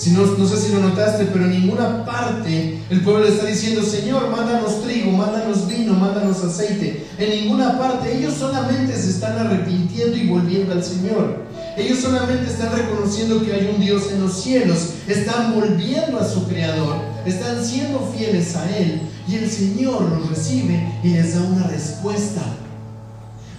[0.03, 3.85] Si no, no sé si lo notaste, pero en ninguna parte el pueblo está diciendo,
[3.85, 7.07] Señor, mándanos trigo, mándanos vino, mándanos aceite.
[7.19, 11.45] En ninguna parte ellos solamente se están arrepintiendo y volviendo al Señor.
[11.77, 16.49] Ellos solamente están reconociendo que hay un Dios en los cielos, están volviendo a su
[16.49, 21.69] Creador, están siendo fieles a Él y el Señor los recibe y les da una
[21.69, 22.43] respuesta.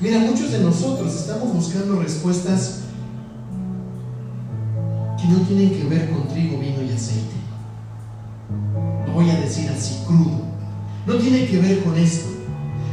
[0.02, 2.80] Mira, muchos de nosotros estamos buscando respuestas
[5.28, 7.36] no tienen que ver con trigo, vino y aceite.
[9.08, 10.42] Lo voy a decir así, crudo.
[11.06, 12.30] No tiene que ver con esto.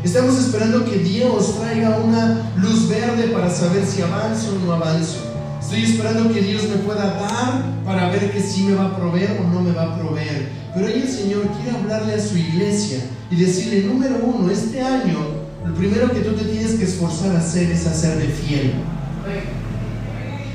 [0.03, 5.19] Estamos esperando que Dios traiga una luz verde para saber si avanzo o no avanzo.
[5.61, 9.39] Estoy esperando que Dios me pueda dar para ver que sí me va a proveer
[9.41, 10.49] o no me va a proveer.
[10.75, 15.19] Pero ahí el Señor quiere hablarle a su iglesia y decirle, número uno, este año,
[15.67, 18.73] lo primero que tú te tienes que esforzar a hacer es hacerle fiel.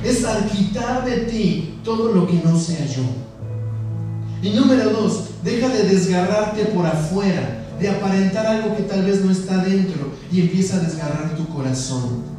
[0.05, 3.03] Es al quitar de ti todo lo que no sea yo.
[4.41, 9.31] Y número dos, deja de desgarrarte por afuera, de aparentar algo que tal vez no
[9.31, 12.35] está dentro y empieza a desgarrar tu corazón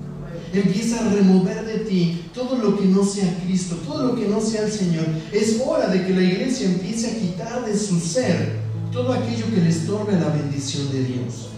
[0.53, 4.41] empieza a remover de ti todo lo que no sea Cristo, todo lo que no
[4.41, 5.07] sea el Señor.
[5.33, 8.57] Es hora de que la iglesia empiece a quitar de su ser
[8.93, 11.56] todo aquello que le estorbe la bendición de Dios.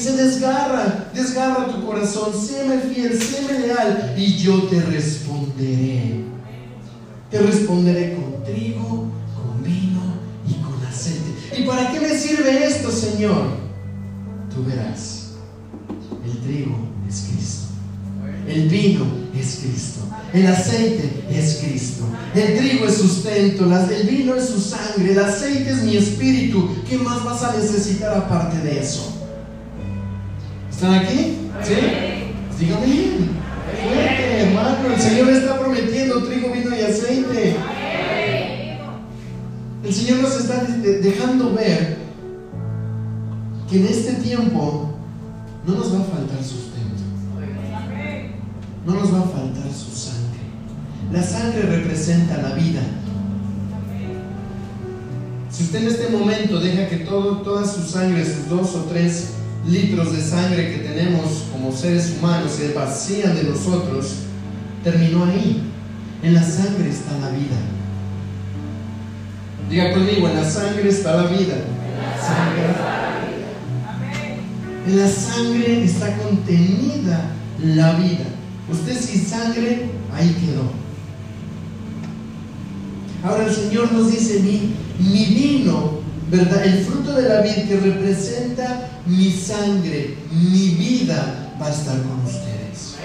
[0.00, 6.24] Se desgarra, desgarra tu corazón, séme fiel, séme leal y yo te responderé.
[7.30, 10.00] Te responderé con trigo, con vino
[10.48, 11.54] y con aceite.
[11.54, 13.42] ¿Y para qué me sirve esto, Señor?
[14.54, 15.32] Tú verás,
[16.24, 17.66] el trigo es Cristo.
[18.48, 19.04] El vino
[19.38, 20.00] es Cristo.
[20.32, 22.04] El aceite es Cristo.
[22.34, 23.66] El trigo es sustento.
[23.90, 25.12] El vino es su sangre.
[25.12, 26.70] El aceite es mi espíritu.
[26.88, 29.19] ¿Qué más vas a necesitar aparte de eso?
[30.80, 31.36] ¿Están aquí?
[31.62, 31.74] ¿Sí?
[32.58, 33.28] Dígame bien.
[34.38, 34.94] hermano.
[34.94, 37.56] El Señor está prometiendo trigo, vino y aceite.
[39.84, 41.98] El Señor nos está dejando ver
[43.68, 44.94] que en este tiempo
[45.66, 46.70] no nos va a faltar su
[48.86, 50.40] no nos va a faltar su sangre.
[51.12, 52.80] La sangre representa la vida.
[55.50, 59.34] Si usted en este momento deja que todo, toda su sangre, sus dos o tres
[59.66, 64.14] litros de sangre que tenemos como seres humanos se vacían de nosotros,
[64.82, 65.62] terminó ahí.
[66.22, 67.56] En la sangre está la vida.
[69.70, 71.54] Diga conmigo, en la sangre está la vida.
[74.86, 77.30] En la sangre está contenida
[77.62, 78.24] la vida.
[78.70, 80.70] Usted sin sangre, ahí quedó.
[83.22, 85.99] Ahora el Señor nos dice, mi, mi vino,
[86.30, 86.64] ¿verdad?
[86.64, 92.24] El fruto de la vida que representa mi sangre, mi vida, va a estar con
[92.24, 92.96] ustedes.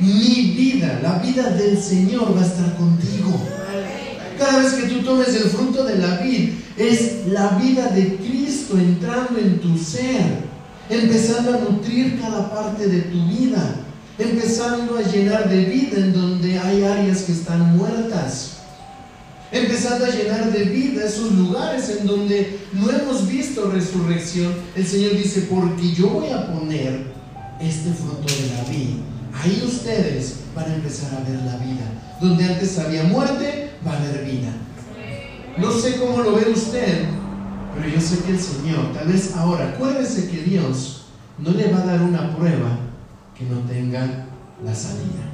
[0.00, 3.38] Mi vida, la vida del Señor va a estar contigo.
[4.38, 8.78] Cada vez que tú tomes el fruto de la vid, es la vida de Cristo
[8.78, 10.46] entrando en tu ser,
[10.88, 13.84] empezando a nutrir cada parte de tu vida
[14.18, 18.57] empezando a llenar de vida en donde hay áreas que están muertas,
[19.50, 24.52] empezando a llenar de vida esos lugares en donde no hemos visto resurrección.
[24.74, 27.12] El Señor dice, porque yo voy a poner
[27.60, 28.96] este fruto de la vida.
[29.34, 32.16] Ahí ustedes van a empezar a ver la vida.
[32.20, 34.50] Donde antes había muerte, va a haber vida.
[35.56, 37.04] No sé cómo lo ve usted,
[37.74, 41.06] pero yo sé que el Señor, tal vez ahora, acuérdese que Dios
[41.38, 42.78] no le va a dar una prueba
[43.36, 44.26] que no tenga
[44.64, 45.28] la salida.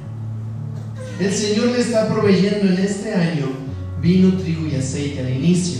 [1.19, 3.64] El Señor le está proveyendo en este año
[4.05, 5.79] vino, trigo y aceite al inicio,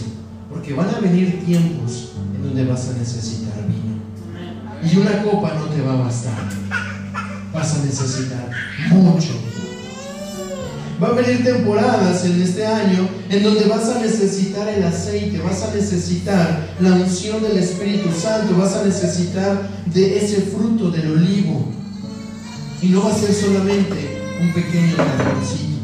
[0.49, 4.01] porque van a venir tiempos en donde vas a necesitar vino.
[4.83, 6.49] Y una copa no te va a bastar.
[7.53, 8.49] Vas a necesitar
[8.89, 9.33] mucho.
[11.01, 15.61] Va a venir temporadas en este año en donde vas a necesitar el aceite, vas
[15.61, 21.67] a necesitar la unción del Espíritu Santo, vas a necesitar de ese fruto del olivo.
[22.81, 25.74] Y no va a ser solamente un pequeño carboncito.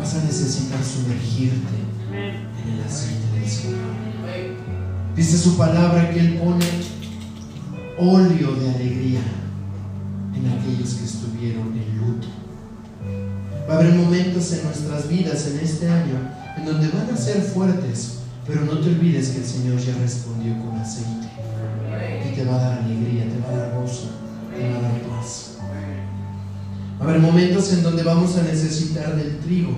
[0.00, 1.76] Vas a necesitar sumergirte
[2.10, 3.90] en el aceite del Señor.
[5.14, 6.64] Dice su palabra que Él pone
[7.98, 9.20] óleo de alegría
[10.34, 12.28] en aquellos que estuvieron en luto.
[13.68, 16.16] Va a haber momentos en nuestras vidas en este año
[16.56, 20.58] en donde van a ser fuertes, pero no te olvides que el Señor ya respondió
[20.64, 21.28] con aceite.
[22.26, 24.08] Y te va a dar alegría, te va a dar gozo,
[24.56, 25.49] te va a dar paz.
[27.00, 29.72] A haber momentos en donde vamos a necesitar del trigo.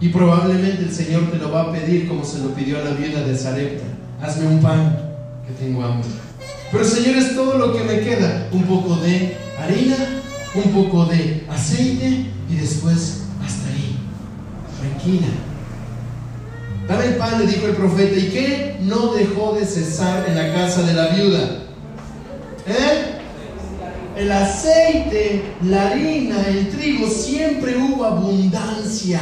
[0.00, 2.90] Y probablemente el Señor te lo va a pedir como se lo pidió a la
[2.92, 3.84] viuda de Zarepta.
[4.20, 4.98] Hazme un pan,
[5.46, 6.08] que tengo hambre.
[6.72, 8.48] Pero Señor, es todo lo que me queda.
[8.52, 9.96] Un poco de harina,
[10.54, 13.98] un poco de aceite y después hasta ahí.
[14.80, 15.26] Tranquila.
[16.88, 18.18] Dame el pan, le dijo el profeta.
[18.18, 21.62] ¿Y qué no dejó de cesar en la casa de la viuda?
[22.66, 23.13] ¿Eh?
[24.16, 29.20] el aceite, la harina, el trigo, siempre hubo abundancia.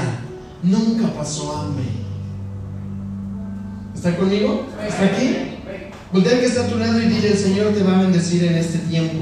[0.63, 1.85] Nunca pasó hambre.
[3.95, 4.67] ¿Está conmigo?
[4.87, 5.37] ¿Está aquí?
[6.13, 8.57] Voltea que está a tu lado y dile, el Señor te va a bendecir en
[8.57, 9.19] este tiempo.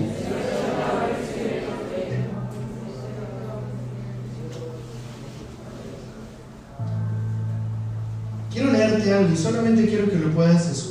[8.53, 10.90] Quiero leerte algo y solamente quiero que lo puedas escuchar.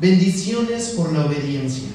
[0.00, 1.88] Bendiciones por la obediencia.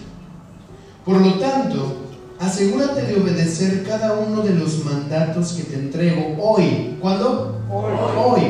[1.05, 1.97] Por lo tanto,
[2.37, 6.97] asegúrate de obedecer cada uno de los mandatos que te entrego hoy.
[6.99, 7.61] ¿Cuándo?
[7.69, 8.41] Hoy.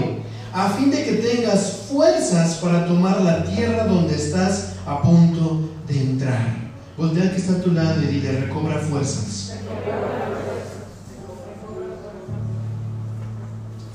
[0.51, 6.01] A fin de que tengas fuerzas para tomar la tierra donde estás a punto de
[6.01, 6.63] entrar.
[6.97, 9.53] Voltea que está a tu lado y dile, recobra fuerzas.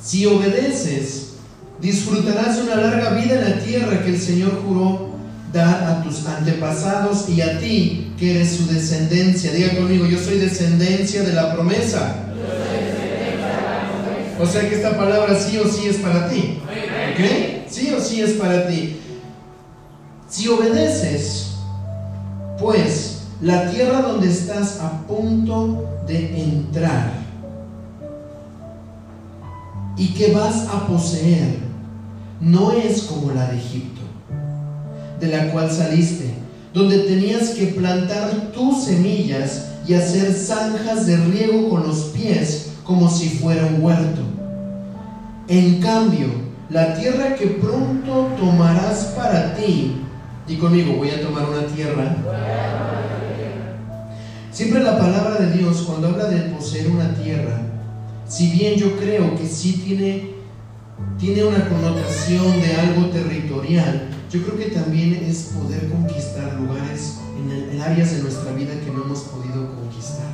[0.03, 1.33] Si obedeces,
[1.81, 5.08] disfrutarás una larga vida en la tierra que el Señor juró
[5.53, 9.53] dar a tus antepasados y a ti, que eres su descendencia.
[9.53, 12.17] Diga conmigo, yo soy descendencia de la promesa.
[14.41, 16.59] O sea que esta palabra sí o sí es para ti.
[17.13, 17.69] ¿Ok?
[17.69, 18.97] Sí o sí es para ti.
[20.29, 21.55] Si obedeces,
[22.59, 27.13] pues la tierra donde estás a punto de entrar
[29.97, 31.59] y que vas a poseer
[32.41, 33.98] no es como la de Egipto,
[35.21, 36.35] de la cual saliste,
[36.73, 43.11] donde tenías que plantar tus semillas y hacer zanjas de riego con los pies como
[43.11, 44.21] si fuera un huerto.
[45.49, 46.27] En cambio,
[46.71, 49.97] la tierra que pronto tomarás para ti,
[50.47, 52.17] y conmigo voy a tomar una tierra.
[54.53, 57.61] Siempre la palabra de Dios cuando habla de poseer una tierra,
[58.27, 60.31] si bien yo creo que sí tiene,
[61.19, 67.81] tiene una connotación de algo territorial, yo creo que también es poder conquistar lugares en,
[67.81, 70.27] áreas de nuestra vida que no hemos podido conquistar.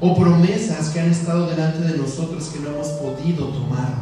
[0.00, 3.94] O promesas que han estado delante de nosotros que no hemos podido tomar.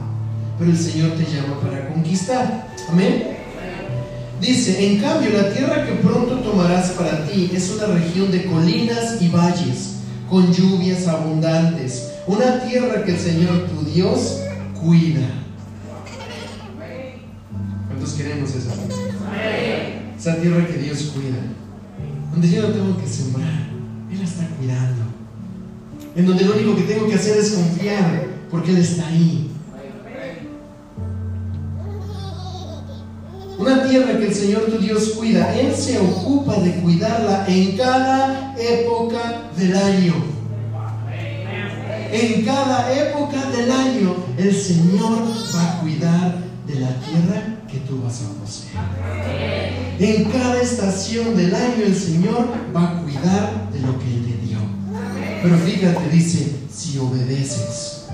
[0.59, 2.75] Pero el Señor te llama para conquistar.
[2.89, 3.37] Amén.
[4.41, 9.21] Dice, en cambio, la tierra que pronto tomarás para ti es una región de colinas
[9.21, 9.97] y valles,
[10.29, 14.41] con lluvias abundantes, una tierra que el Señor tu Dios
[14.81, 15.29] cuida.
[17.89, 19.02] ¿Cuántos queremos esa
[20.19, 21.39] Esa tierra que Dios cuida,
[22.31, 23.69] donde yo no tengo que sembrar,
[24.11, 25.03] Él la está cuidando,
[26.15, 29.49] en donde lo único que tengo que hacer es confiar, porque Él está ahí.
[33.59, 35.55] Una tierra que el Señor tu Dios cuida.
[35.57, 40.15] Él se ocupa de cuidarla en cada época del año.
[42.11, 45.23] En cada época del año el Señor
[45.55, 49.73] va a cuidar de la tierra que tú vas a poseer.
[49.99, 54.47] En cada estación del año el Señor va a cuidar de lo que Él te
[54.47, 54.59] dio.
[55.43, 58.05] Pero fíjate, dice, si obedeces.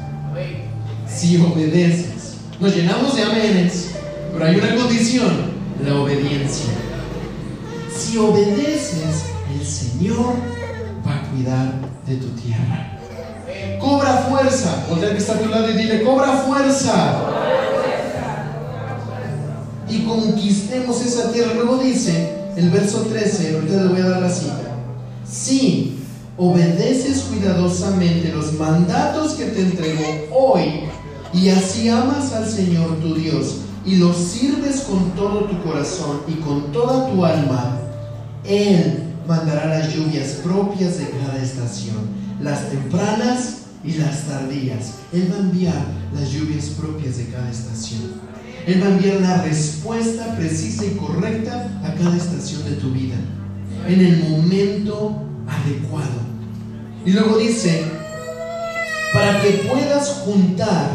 [1.08, 2.34] Si obedeces.
[2.60, 3.90] Nos llenamos de amenes.
[4.32, 5.32] Pero hay una condición,
[5.84, 6.70] la obediencia.
[7.92, 10.36] Si obedeces, el Señor
[11.04, 11.74] va a cuidar
[12.06, 12.96] de tu tierra.
[13.80, 14.86] Cobra fuerza.
[14.88, 17.24] Voltea que está a tu lado y dile, cobra fuerza.
[19.90, 21.54] Y conquistemos esa tierra.
[21.54, 24.76] Luego dice el verso 13, ahorita le voy a dar la cita.
[25.30, 25.98] Si
[26.36, 30.84] obedeces cuidadosamente los mandatos que te entregó hoy
[31.32, 33.56] y así amas al Señor tu Dios,
[33.88, 37.78] y lo sirves con todo tu corazón y con toda tu alma,
[38.44, 41.96] Él mandará las lluvias propias de cada estación,
[42.42, 44.94] las tempranas y las tardías.
[45.12, 48.27] Él va a enviar las lluvias propias de cada estación.
[48.68, 53.14] Él va a enviar la respuesta precisa y correcta a cada estación de tu vida,
[53.86, 56.20] en el momento adecuado.
[57.06, 57.86] Y luego dice,
[59.14, 60.90] para que puedas juntar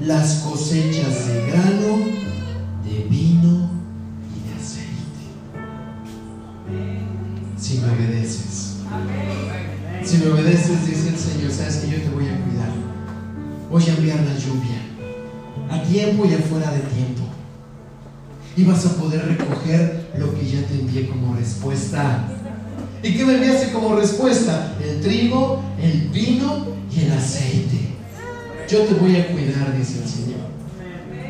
[0.00, 2.06] las cosechas de grano,
[2.84, 3.68] de vino
[4.36, 5.24] y de aceite.
[7.58, 8.76] Si me obedeces.
[10.04, 12.70] Si me obedeces, dice el Señor, sabes que yo te voy a cuidar.
[13.68, 14.77] Voy a enviar la lluvia
[15.70, 17.22] a tiempo y afuera de tiempo.
[18.56, 22.28] Y vas a poder recoger lo que ya te envié como respuesta.
[23.02, 24.72] ¿Y qué me enviaste como respuesta?
[24.82, 27.78] El trigo, el vino y el aceite.
[28.68, 30.40] Yo te voy a cuidar, dice el Señor.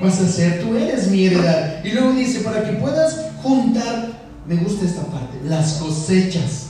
[0.02, 1.84] Vas a ser, tú eres mi heredad.
[1.84, 4.08] Y luego dice, para que puedas juntar,
[4.46, 6.68] me gusta esta parte, las cosechas.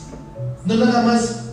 [0.64, 1.48] No nada más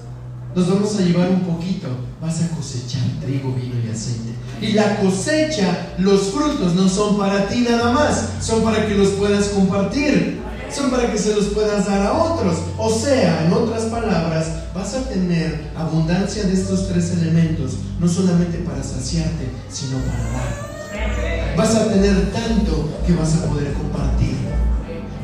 [0.56, 1.88] nos vamos a llevar un poquito,
[2.22, 4.34] vas a cosechar trigo, vino y aceite.
[4.62, 9.10] Y la cosecha, los frutos no son para ti nada más, son para que los
[9.10, 10.39] puedas compartir,
[10.74, 12.56] son para que se los puedas dar a otros.
[12.78, 18.60] O sea, en otras palabras, vas a tener abundancia de estos tres elementos, no solamente
[18.60, 21.56] para saciarte, sino para dar.
[21.58, 24.36] Vas a tener tanto que vas a poder compartir.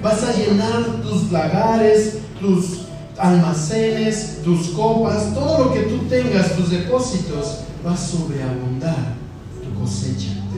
[0.03, 2.80] Vas a llenar tus lagares, tus
[3.21, 9.21] almacenes, tus copas, todo lo que tú tengas, tus depósitos, va a sobreabundar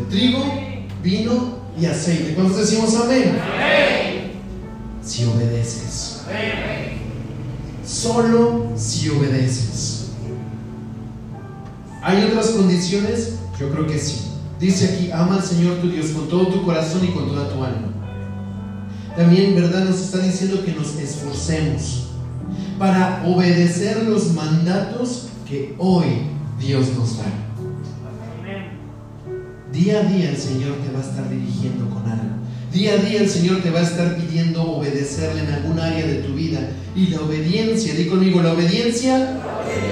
[0.10, 0.44] Trigo,
[1.02, 2.34] vino y aceite.
[2.36, 3.38] ¿Cuántos decimos amén?
[5.04, 6.22] Si obedeces.
[7.86, 10.12] Solo si obedeces.
[12.02, 13.36] ¿Hay otras condiciones?
[13.60, 14.32] Yo creo que sí.
[14.60, 17.64] Dice aquí, ama al Señor tu Dios con todo tu corazón y con toda tu
[17.64, 17.90] alma.
[19.16, 19.86] También, ¿verdad?
[19.86, 22.03] Nos está diciendo que nos esforcemos
[22.78, 26.06] para obedecer los mandatos que hoy
[26.60, 27.26] Dios nos da.
[29.72, 32.36] Día a día el Señor te va a estar dirigiendo con algo.
[32.72, 36.16] Día a día el Señor te va a estar pidiendo obedecerle en algún área de
[36.16, 36.60] tu vida.
[36.96, 39.40] Y la obediencia, di conmigo, la obediencia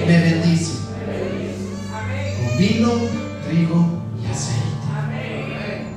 [0.06, 0.72] me bendice.
[2.38, 2.90] Con vino,
[3.48, 4.62] trigo y aceite.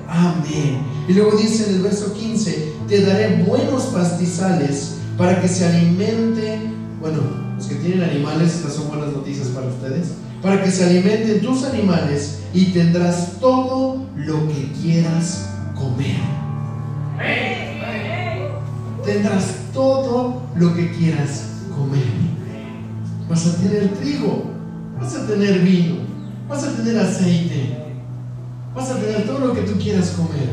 [0.08, 0.80] Amén.
[1.08, 6.60] Y luego dice en el verso 15, te daré buenos pastizales para que se alimente,
[7.00, 7.20] bueno,
[7.56, 11.64] los que tienen animales, estas son buenas noticias para ustedes, para que se alimenten tus
[11.64, 16.18] animales y tendrás todo lo que quieras comer.
[19.06, 21.46] Tendrás todo lo que quieras
[21.76, 22.04] comer.
[23.30, 24.44] Vas a tener trigo,
[25.00, 25.96] vas a tener vino,
[26.50, 27.78] vas a tener aceite,
[28.76, 30.50] vas a tener todo lo que tú quieras comer.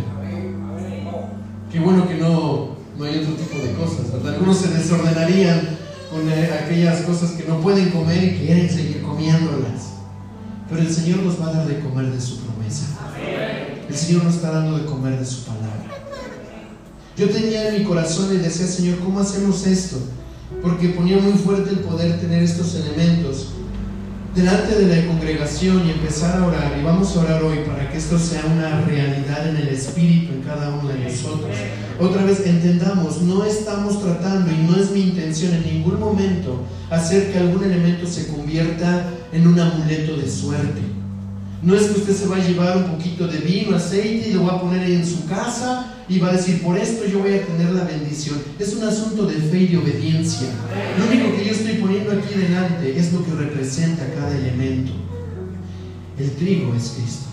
[1.71, 4.35] Qué bueno que no, no hay otro tipo de cosas, ¿verdad?
[4.35, 5.79] Algunos se desordenarían
[6.11, 9.93] con eh, aquellas cosas que no pueden comer y quieren seguir comiéndolas.
[10.69, 12.87] Pero el Señor nos va a dar de comer de su promesa.
[13.89, 15.73] El Señor nos está dando de comer de su palabra.
[17.17, 19.99] Yo tenía en mi corazón y decía, Señor, ¿cómo hacemos esto?
[20.63, 23.49] Porque ponía muy fuerte el poder tener estos elementos
[24.35, 26.77] delante de la congregación y empezar a orar.
[26.79, 30.43] Y vamos a orar hoy para que esto sea una realidad en el Espíritu en
[30.43, 31.55] cada uno de nosotros.
[32.01, 37.31] Otra vez entendamos, no estamos tratando y no es mi intención en ningún momento hacer
[37.31, 40.81] que algún elemento se convierta en un amuleto de suerte.
[41.63, 44.47] No es que usted se va a llevar un poquito de vino, aceite y lo
[44.47, 47.47] va a poner en su casa y va a decir, por esto yo voy a
[47.47, 48.37] tener la bendición.
[48.59, 50.49] Es un asunto de fe y de obediencia.
[50.99, 54.93] Lo único que yo estoy poniendo aquí delante es lo que representa cada elemento.
[56.19, 57.29] El trigo es Cristo.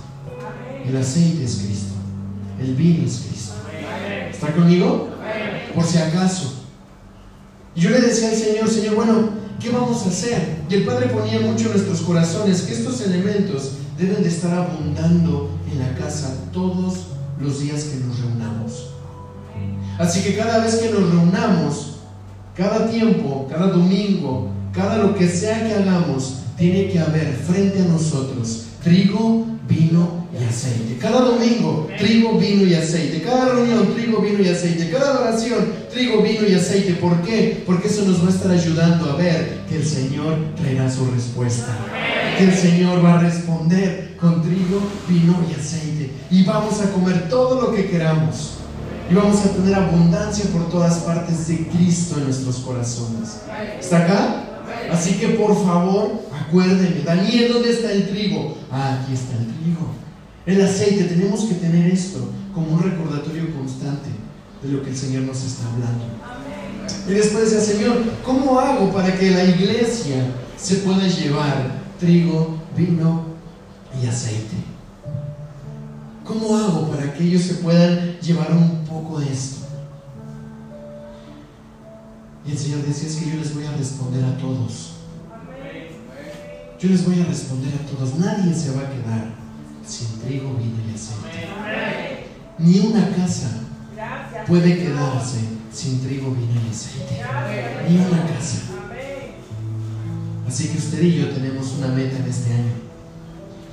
[0.88, 1.94] El aceite es Cristo.
[2.62, 3.54] El vino es Cristo.
[4.32, 5.10] ¿Está conmigo?
[5.76, 6.64] Por si acaso.
[7.76, 10.60] Yo le decía al Señor, Señor, bueno, ¿qué vamos a hacer?
[10.70, 15.50] Y el Padre ponía mucho en nuestros corazones que estos elementos deben de estar abundando
[15.70, 18.92] en la casa todos los días que nos reunamos.
[19.98, 22.00] Así que cada vez que nos reunamos,
[22.56, 27.86] cada tiempo, cada domingo, cada lo que sea que hagamos, tiene que haber frente a
[27.86, 30.98] nosotros trigo, vino y aceite.
[31.00, 33.22] Cada domingo, trigo, vino y aceite.
[33.22, 34.90] Cada reunión, trigo, vino y aceite.
[34.90, 36.94] Cada oración, trigo, vino y aceite.
[36.94, 37.64] ¿Por qué?
[37.66, 41.78] Porque eso nos va a estar ayudando a ver que el Señor traerá su respuesta.
[42.38, 45.99] Que el Señor va a responder con trigo, vino y aceite.
[46.32, 48.54] Y vamos a comer todo lo que queramos.
[49.10, 53.42] Y vamos a tener abundancia por todas partes de Cristo en nuestros corazones.
[53.80, 54.46] ¿Está acá?
[54.92, 58.58] Así que por favor, acuérdenme, Daniel, ¿dónde está el trigo?
[58.72, 59.88] Ah, aquí está el trigo.
[60.46, 62.20] El aceite, tenemos que tener esto
[62.54, 64.10] como un recordatorio constante
[64.62, 66.06] de lo que el Señor nos está hablando.
[67.08, 70.26] Y después decía, Señor, ¿cómo hago para que la iglesia
[70.58, 73.26] se pueda llevar trigo, vino
[74.02, 74.56] y aceite?
[76.30, 79.66] ¿Cómo hago para que ellos se puedan llevar un poco de esto?
[82.46, 84.92] Y el Señor decía, es que yo les voy a responder a todos.
[86.80, 88.14] Yo les voy a responder a todos.
[88.20, 89.34] Nadie se va a quedar
[89.84, 92.28] sin trigo, vino y aceite.
[92.60, 93.50] Ni una casa
[94.46, 95.40] puede quedarse
[95.74, 97.24] sin trigo, vino y aceite.
[97.90, 98.60] Ni una casa.
[100.48, 102.74] Así que usted y yo tenemos una meta en este año.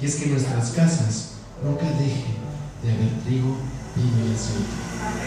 [0.00, 1.32] Y es que nuestras casas
[1.62, 2.45] nunca dejen
[2.82, 3.56] de haber trigo,
[3.94, 4.86] vino y aceite.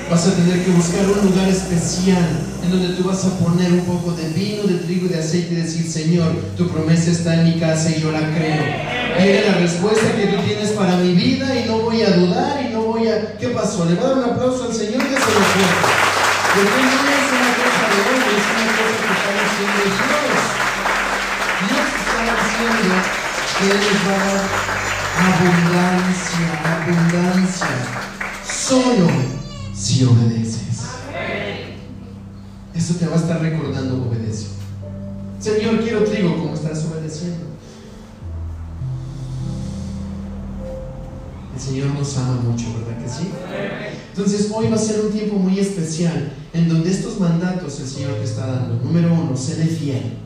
[0.10, 2.28] Vas a tener que buscar un lugar especial
[2.64, 5.54] en donde tú vas a poner un poco de vino, de trigo y de aceite
[5.54, 8.64] y decir, Señor, tu promesa está en mi casa y yo la creo.
[9.18, 12.74] Viene la respuesta que tú tienes para mi vida y no voy a dudar y
[12.74, 13.38] no voy a...
[13.38, 13.86] ¿Qué pasó?
[13.86, 15.89] Le va a dar un aplauso al Señor que se lo cuenta.
[16.56, 20.41] Porque no es una cosa de hombre, es una cosa que está haciendo Dios.
[21.70, 22.95] Dios está haciendo
[23.58, 26.47] que Él les va a dar abundancia,
[26.82, 27.67] abundancia.
[28.47, 29.07] Solo
[29.74, 30.59] si obedeces.
[32.74, 34.47] Eso te va a estar recordando obedece.
[35.39, 37.47] Señor, quiero trigo como estás obedeciendo.
[41.55, 43.30] El Señor nos ama mucho, ¿verdad que sí?
[44.15, 48.13] Entonces hoy va a ser un tiempo muy especial en donde estos mandatos el Señor
[48.15, 48.76] te está dando.
[48.84, 50.17] Número uno, sé fiel.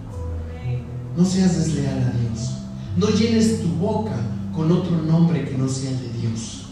[1.17, 2.51] No seas desleal a Dios.
[2.97, 4.13] No llenes tu boca
[4.55, 6.65] con otro nombre que no sea el de Dios.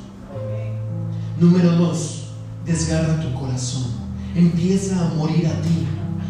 [1.40, 2.28] Número dos,
[2.66, 3.88] desgarra tu corazón.
[4.36, 5.88] Empieza a morir a ti.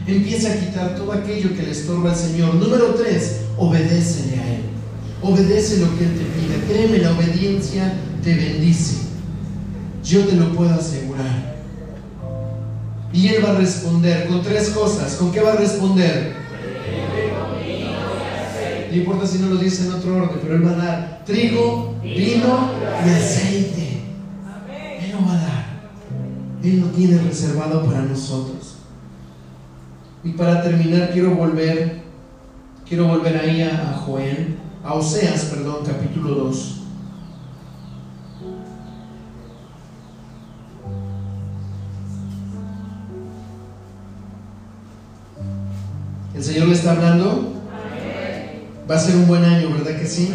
[0.07, 2.55] Empieza a quitar todo aquello que le estorba al Señor.
[2.55, 4.61] Número tres, obedécele a Él.
[5.21, 6.65] Obedece lo que Él te pide.
[6.67, 7.93] Créeme, la obediencia
[8.23, 8.97] te bendice.
[10.03, 11.51] Yo te lo puedo asegurar.
[13.13, 15.15] Y Él va a responder con tres cosas.
[15.15, 16.40] ¿Con qué va a responder?
[18.91, 21.95] No importa si no lo dice en otro orden, pero Él va a dar trigo,
[22.03, 22.71] vino
[23.05, 24.01] y aceite.
[24.99, 25.65] Él lo va a dar.
[26.61, 28.79] Él lo tiene reservado para nosotros.
[30.25, 32.01] Y para terminar, quiero volver,
[32.85, 36.81] quiero volver ahí a, a Joel, a Oseas, perdón, capítulo 2.
[46.35, 47.50] ¿El Señor le está hablando?
[48.91, 50.33] Va a ser un buen año, ¿verdad que sí?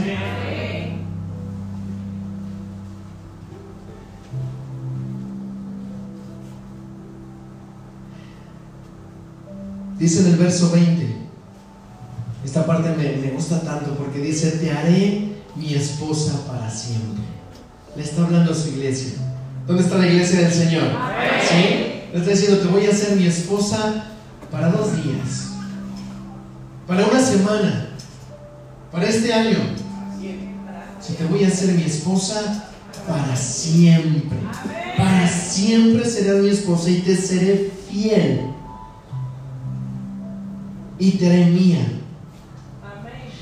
[9.98, 11.16] Dice en el verso 20,
[12.46, 17.24] esta parte me, me, gusta tanto porque dice, te haré mi esposa para siempre.
[17.94, 19.18] Le está hablando a su iglesia.
[19.66, 20.84] ¿Dónde está la iglesia del Señor?
[21.46, 22.06] ¿Sí?
[22.10, 24.06] Le está diciendo, te voy a hacer mi esposa
[24.50, 25.50] para dos días,
[26.86, 27.85] para una semana,
[28.96, 29.58] para este año.
[31.02, 32.70] Si te voy a hacer mi esposa
[33.06, 34.38] para siempre.
[34.96, 38.40] Para siempre serás mi esposa y te seré fiel
[40.98, 41.86] y te haré mía.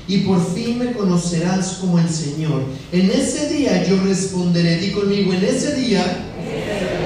[0.09, 2.65] Y por fin me conocerás como el Señor.
[2.91, 4.75] En ese día yo responderé.
[4.79, 6.03] Di conmigo, en ese día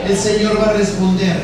[0.10, 1.38] el Señor va a responder.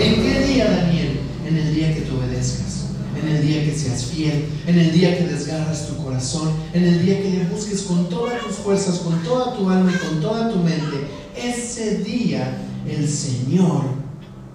[0.00, 1.20] ¿En qué día, Daniel?
[1.46, 2.86] En el día que te obedezcas.
[3.22, 4.46] En el día que seas fiel.
[4.66, 6.50] En el día que desgarras tu corazón.
[6.72, 10.06] En el día que le busques con todas tus fuerzas, con toda tu alma y
[10.06, 11.08] con toda tu mente.
[11.36, 12.58] Ese día
[12.88, 13.84] el Señor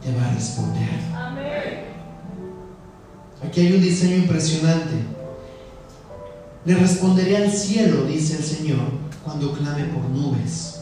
[0.03, 0.89] te va a responder.
[3.45, 4.93] Aquí hay un diseño impresionante.
[6.65, 8.79] Le responderé al cielo, dice el Señor,
[9.23, 10.79] cuando clame por nubes.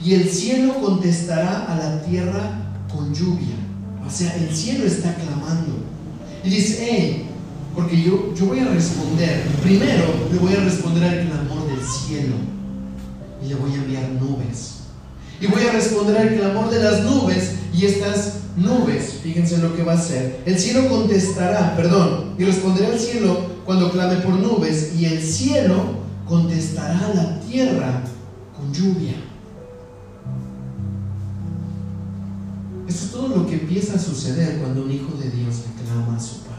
[0.00, 3.54] Y el cielo contestará a la tierra con lluvia.
[4.04, 5.91] O sea, el cielo está clamando.
[6.44, 7.26] Y dice, hey,
[7.74, 9.42] porque yo, yo voy a responder.
[9.62, 12.34] Primero le voy a responder al clamor del cielo.
[13.44, 14.74] Y le voy a enviar nubes.
[15.40, 17.54] Y voy a responder al clamor de las nubes.
[17.72, 20.40] Y estas nubes, fíjense lo que va a hacer.
[20.44, 26.02] El cielo contestará, perdón, y responderá al cielo cuando clame por nubes, y el cielo
[26.28, 28.02] contestará a la tierra
[28.56, 29.14] con lluvia.
[32.92, 36.20] Es todo lo que empieza a suceder cuando un hijo de Dios le clama a
[36.20, 36.52] su Padre.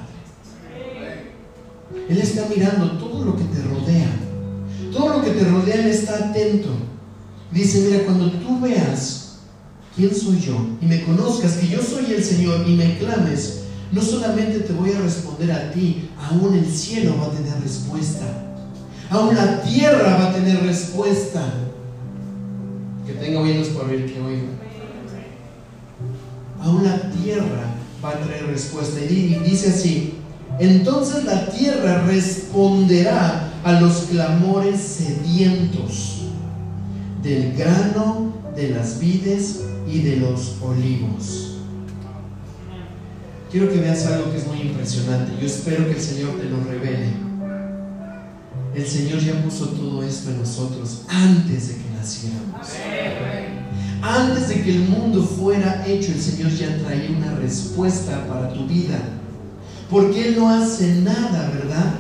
[2.10, 4.10] Él está mirando todo lo que te rodea.
[4.92, 6.70] Todo lo que te rodea, Él está atento.
[7.52, 9.42] Dice, mira, cuando tú veas
[9.96, 14.02] quién soy yo y me conozcas que yo soy el Señor y me clames, no
[14.02, 18.56] solamente te voy a responder a ti, aún el cielo va a tener respuesta.
[19.12, 21.54] Aún la tierra va a tener respuesta.
[23.06, 24.63] Que tenga oídos para oír que oiga.
[26.64, 29.00] Aún la tierra va a traer respuesta.
[29.02, 30.14] Y dice así,
[30.60, 36.22] entonces la tierra responderá a los clamores sedientos
[37.22, 41.58] del grano, de las vides y de los olivos.
[43.52, 45.34] Quiero que veas algo que es muy impresionante.
[45.40, 47.14] Yo espero que el Señor te lo revele.
[48.74, 52.68] El Señor ya puso todo esto en nosotros antes de que naciéramos.
[54.04, 58.68] Antes de que el mundo fuera hecho, el Señor ya traía una respuesta para tu
[58.68, 59.00] vida.
[59.90, 61.94] Porque Él no hace nada, ¿verdad?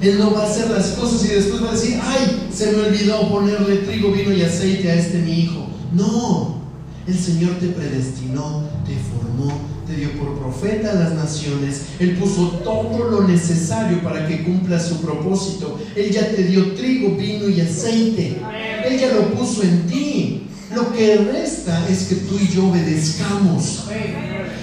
[0.00, 2.86] Él no va a hacer las cosas y después va a decir, ay, se me
[2.86, 5.66] olvidó ponerle trigo, vino y aceite a este mi hijo.
[5.92, 6.60] No,
[7.08, 9.52] el Señor te predestinó, te formó,
[9.88, 11.86] te dio por profeta a las naciones.
[11.98, 15.80] Él puso todo lo necesario para que cumpla su propósito.
[15.96, 18.40] Él ya te dio trigo, vino y aceite.
[18.88, 20.39] Él ya lo puso en ti.
[20.74, 23.84] Lo que resta es que tú y yo obedezcamos.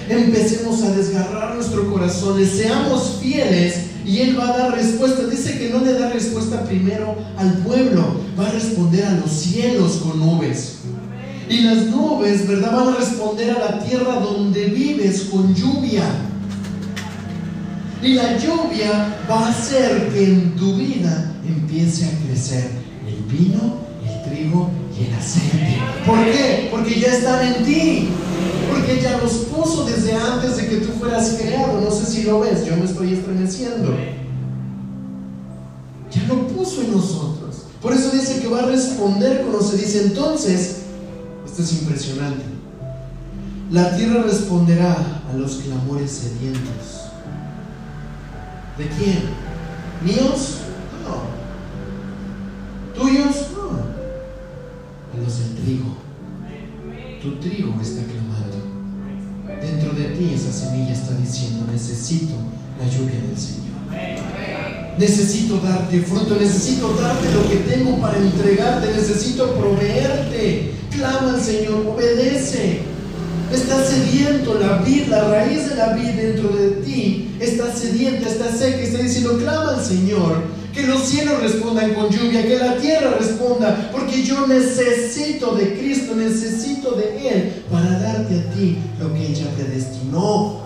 [0.08, 5.26] Empecemos a desgarrar nuestro corazón, seamos fieles y Él va a dar respuesta.
[5.26, 9.96] Dice que no le da respuesta primero al pueblo, va a responder a los cielos
[9.96, 10.76] con nubes.
[11.50, 12.74] Y las nubes, ¿verdad?
[12.74, 16.04] Van a responder a la tierra donde vives con lluvia.
[18.02, 22.70] Y la lluvia va a hacer que en tu vida empiece a crecer
[23.06, 24.70] el vino, el trigo
[25.06, 25.78] el aceite.
[26.06, 26.68] ¿Por qué?
[26.70, 28.08] Porque ya están en ti.
[28.70, 31.80] Porque ya los puso desde antes de que tú fueras creado.
[31.80, 33.94] No sé si lo ves, yo me estoy estremeciendo.
[36.10, 37.38] Ya lo puso en nosotros.
[37.82, 40.78] Por eso dice que va a responder cuando se dice entonces,
[41.46, 42.44] esto es impresionante,
[43.70, 46.98] la tierra responderá a los clamores sedientos.
[48.76, 49.22] ¿De quién?
[50.02, 50.58] ¿Míos?
[51.04, 51.38] No.
[53.00, 53.48] ¿Tuyos?
[53.52, 53.97] No.
[55.16, 55.96] Los del trigo.
[57.22, 58.58] Tu trigo está clamando.
[59.60, 62.34] Dentro de ti esa semilla está diciendo, necesito
[62.78, 63.68] la lluvia del Señor.
[64.98, 70.74] Necesito darte fruto, necesito darte lo que tengo para entregarte, necesito proveerte.
[70.90, 72.80] Clama al Señor, obedece.
[73.52, 77.30] Está sediento la vid, la raíz de la vid dentro de ti.
[77.40, 80.57] Está sedienta, está seca, está diciendo, clama al Señor.
[80.74, 86.14] Que los cielos respondan con lluvia, que la tierra responda, porque yo necesito de Cristo,
[86.14, 90.60] necesito de Él para darte a ti lo que ella predestinó.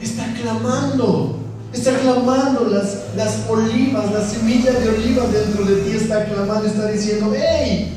[0.00, 1.38] Está clamando.
[1.72, 5.96] Está clamando las, las olivas, las semillas de olivas dentro de ti.
[5.96, 7.96] Está clamando, está diciendo, hey,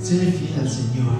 [0.00, 1.12] sé fiel al Señor.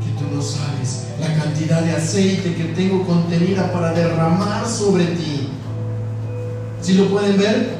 [0.00, 5.48] Que tú no sabes la cantidad de aceite que tengo contenida para derramar sobre ti.
[6.84, 7.78] Si lo pueden ver?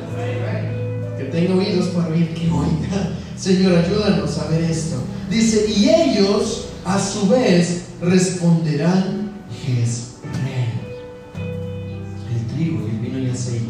[1.19, 3.13] Que tengo oídos para oír, que oiga.
[3.37, 4.97] Señor, ayúdanos a ver esto.
[5.29, 9.31] Dice, y ellos a su vez responderán,
[9.65, 10.15] Jesús
[12.55, 13.67] trigo y el vino y aceite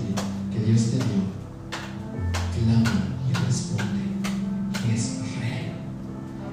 [0.52, 1.24] que Dios te dio,
[2.52, 4.04] clama y responde,
[4.86, 5.72] Jezreel,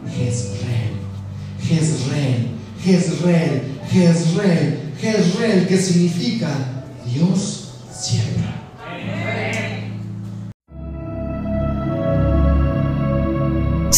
[0.10, 0.94] Jezreel,
[1.62, 2.48] Jezreel,
[2.84, 3.62] Jezreel,
[3.92, 6.50] Jezreel, Jezreel, que significa
[7.06, 7.61] Dios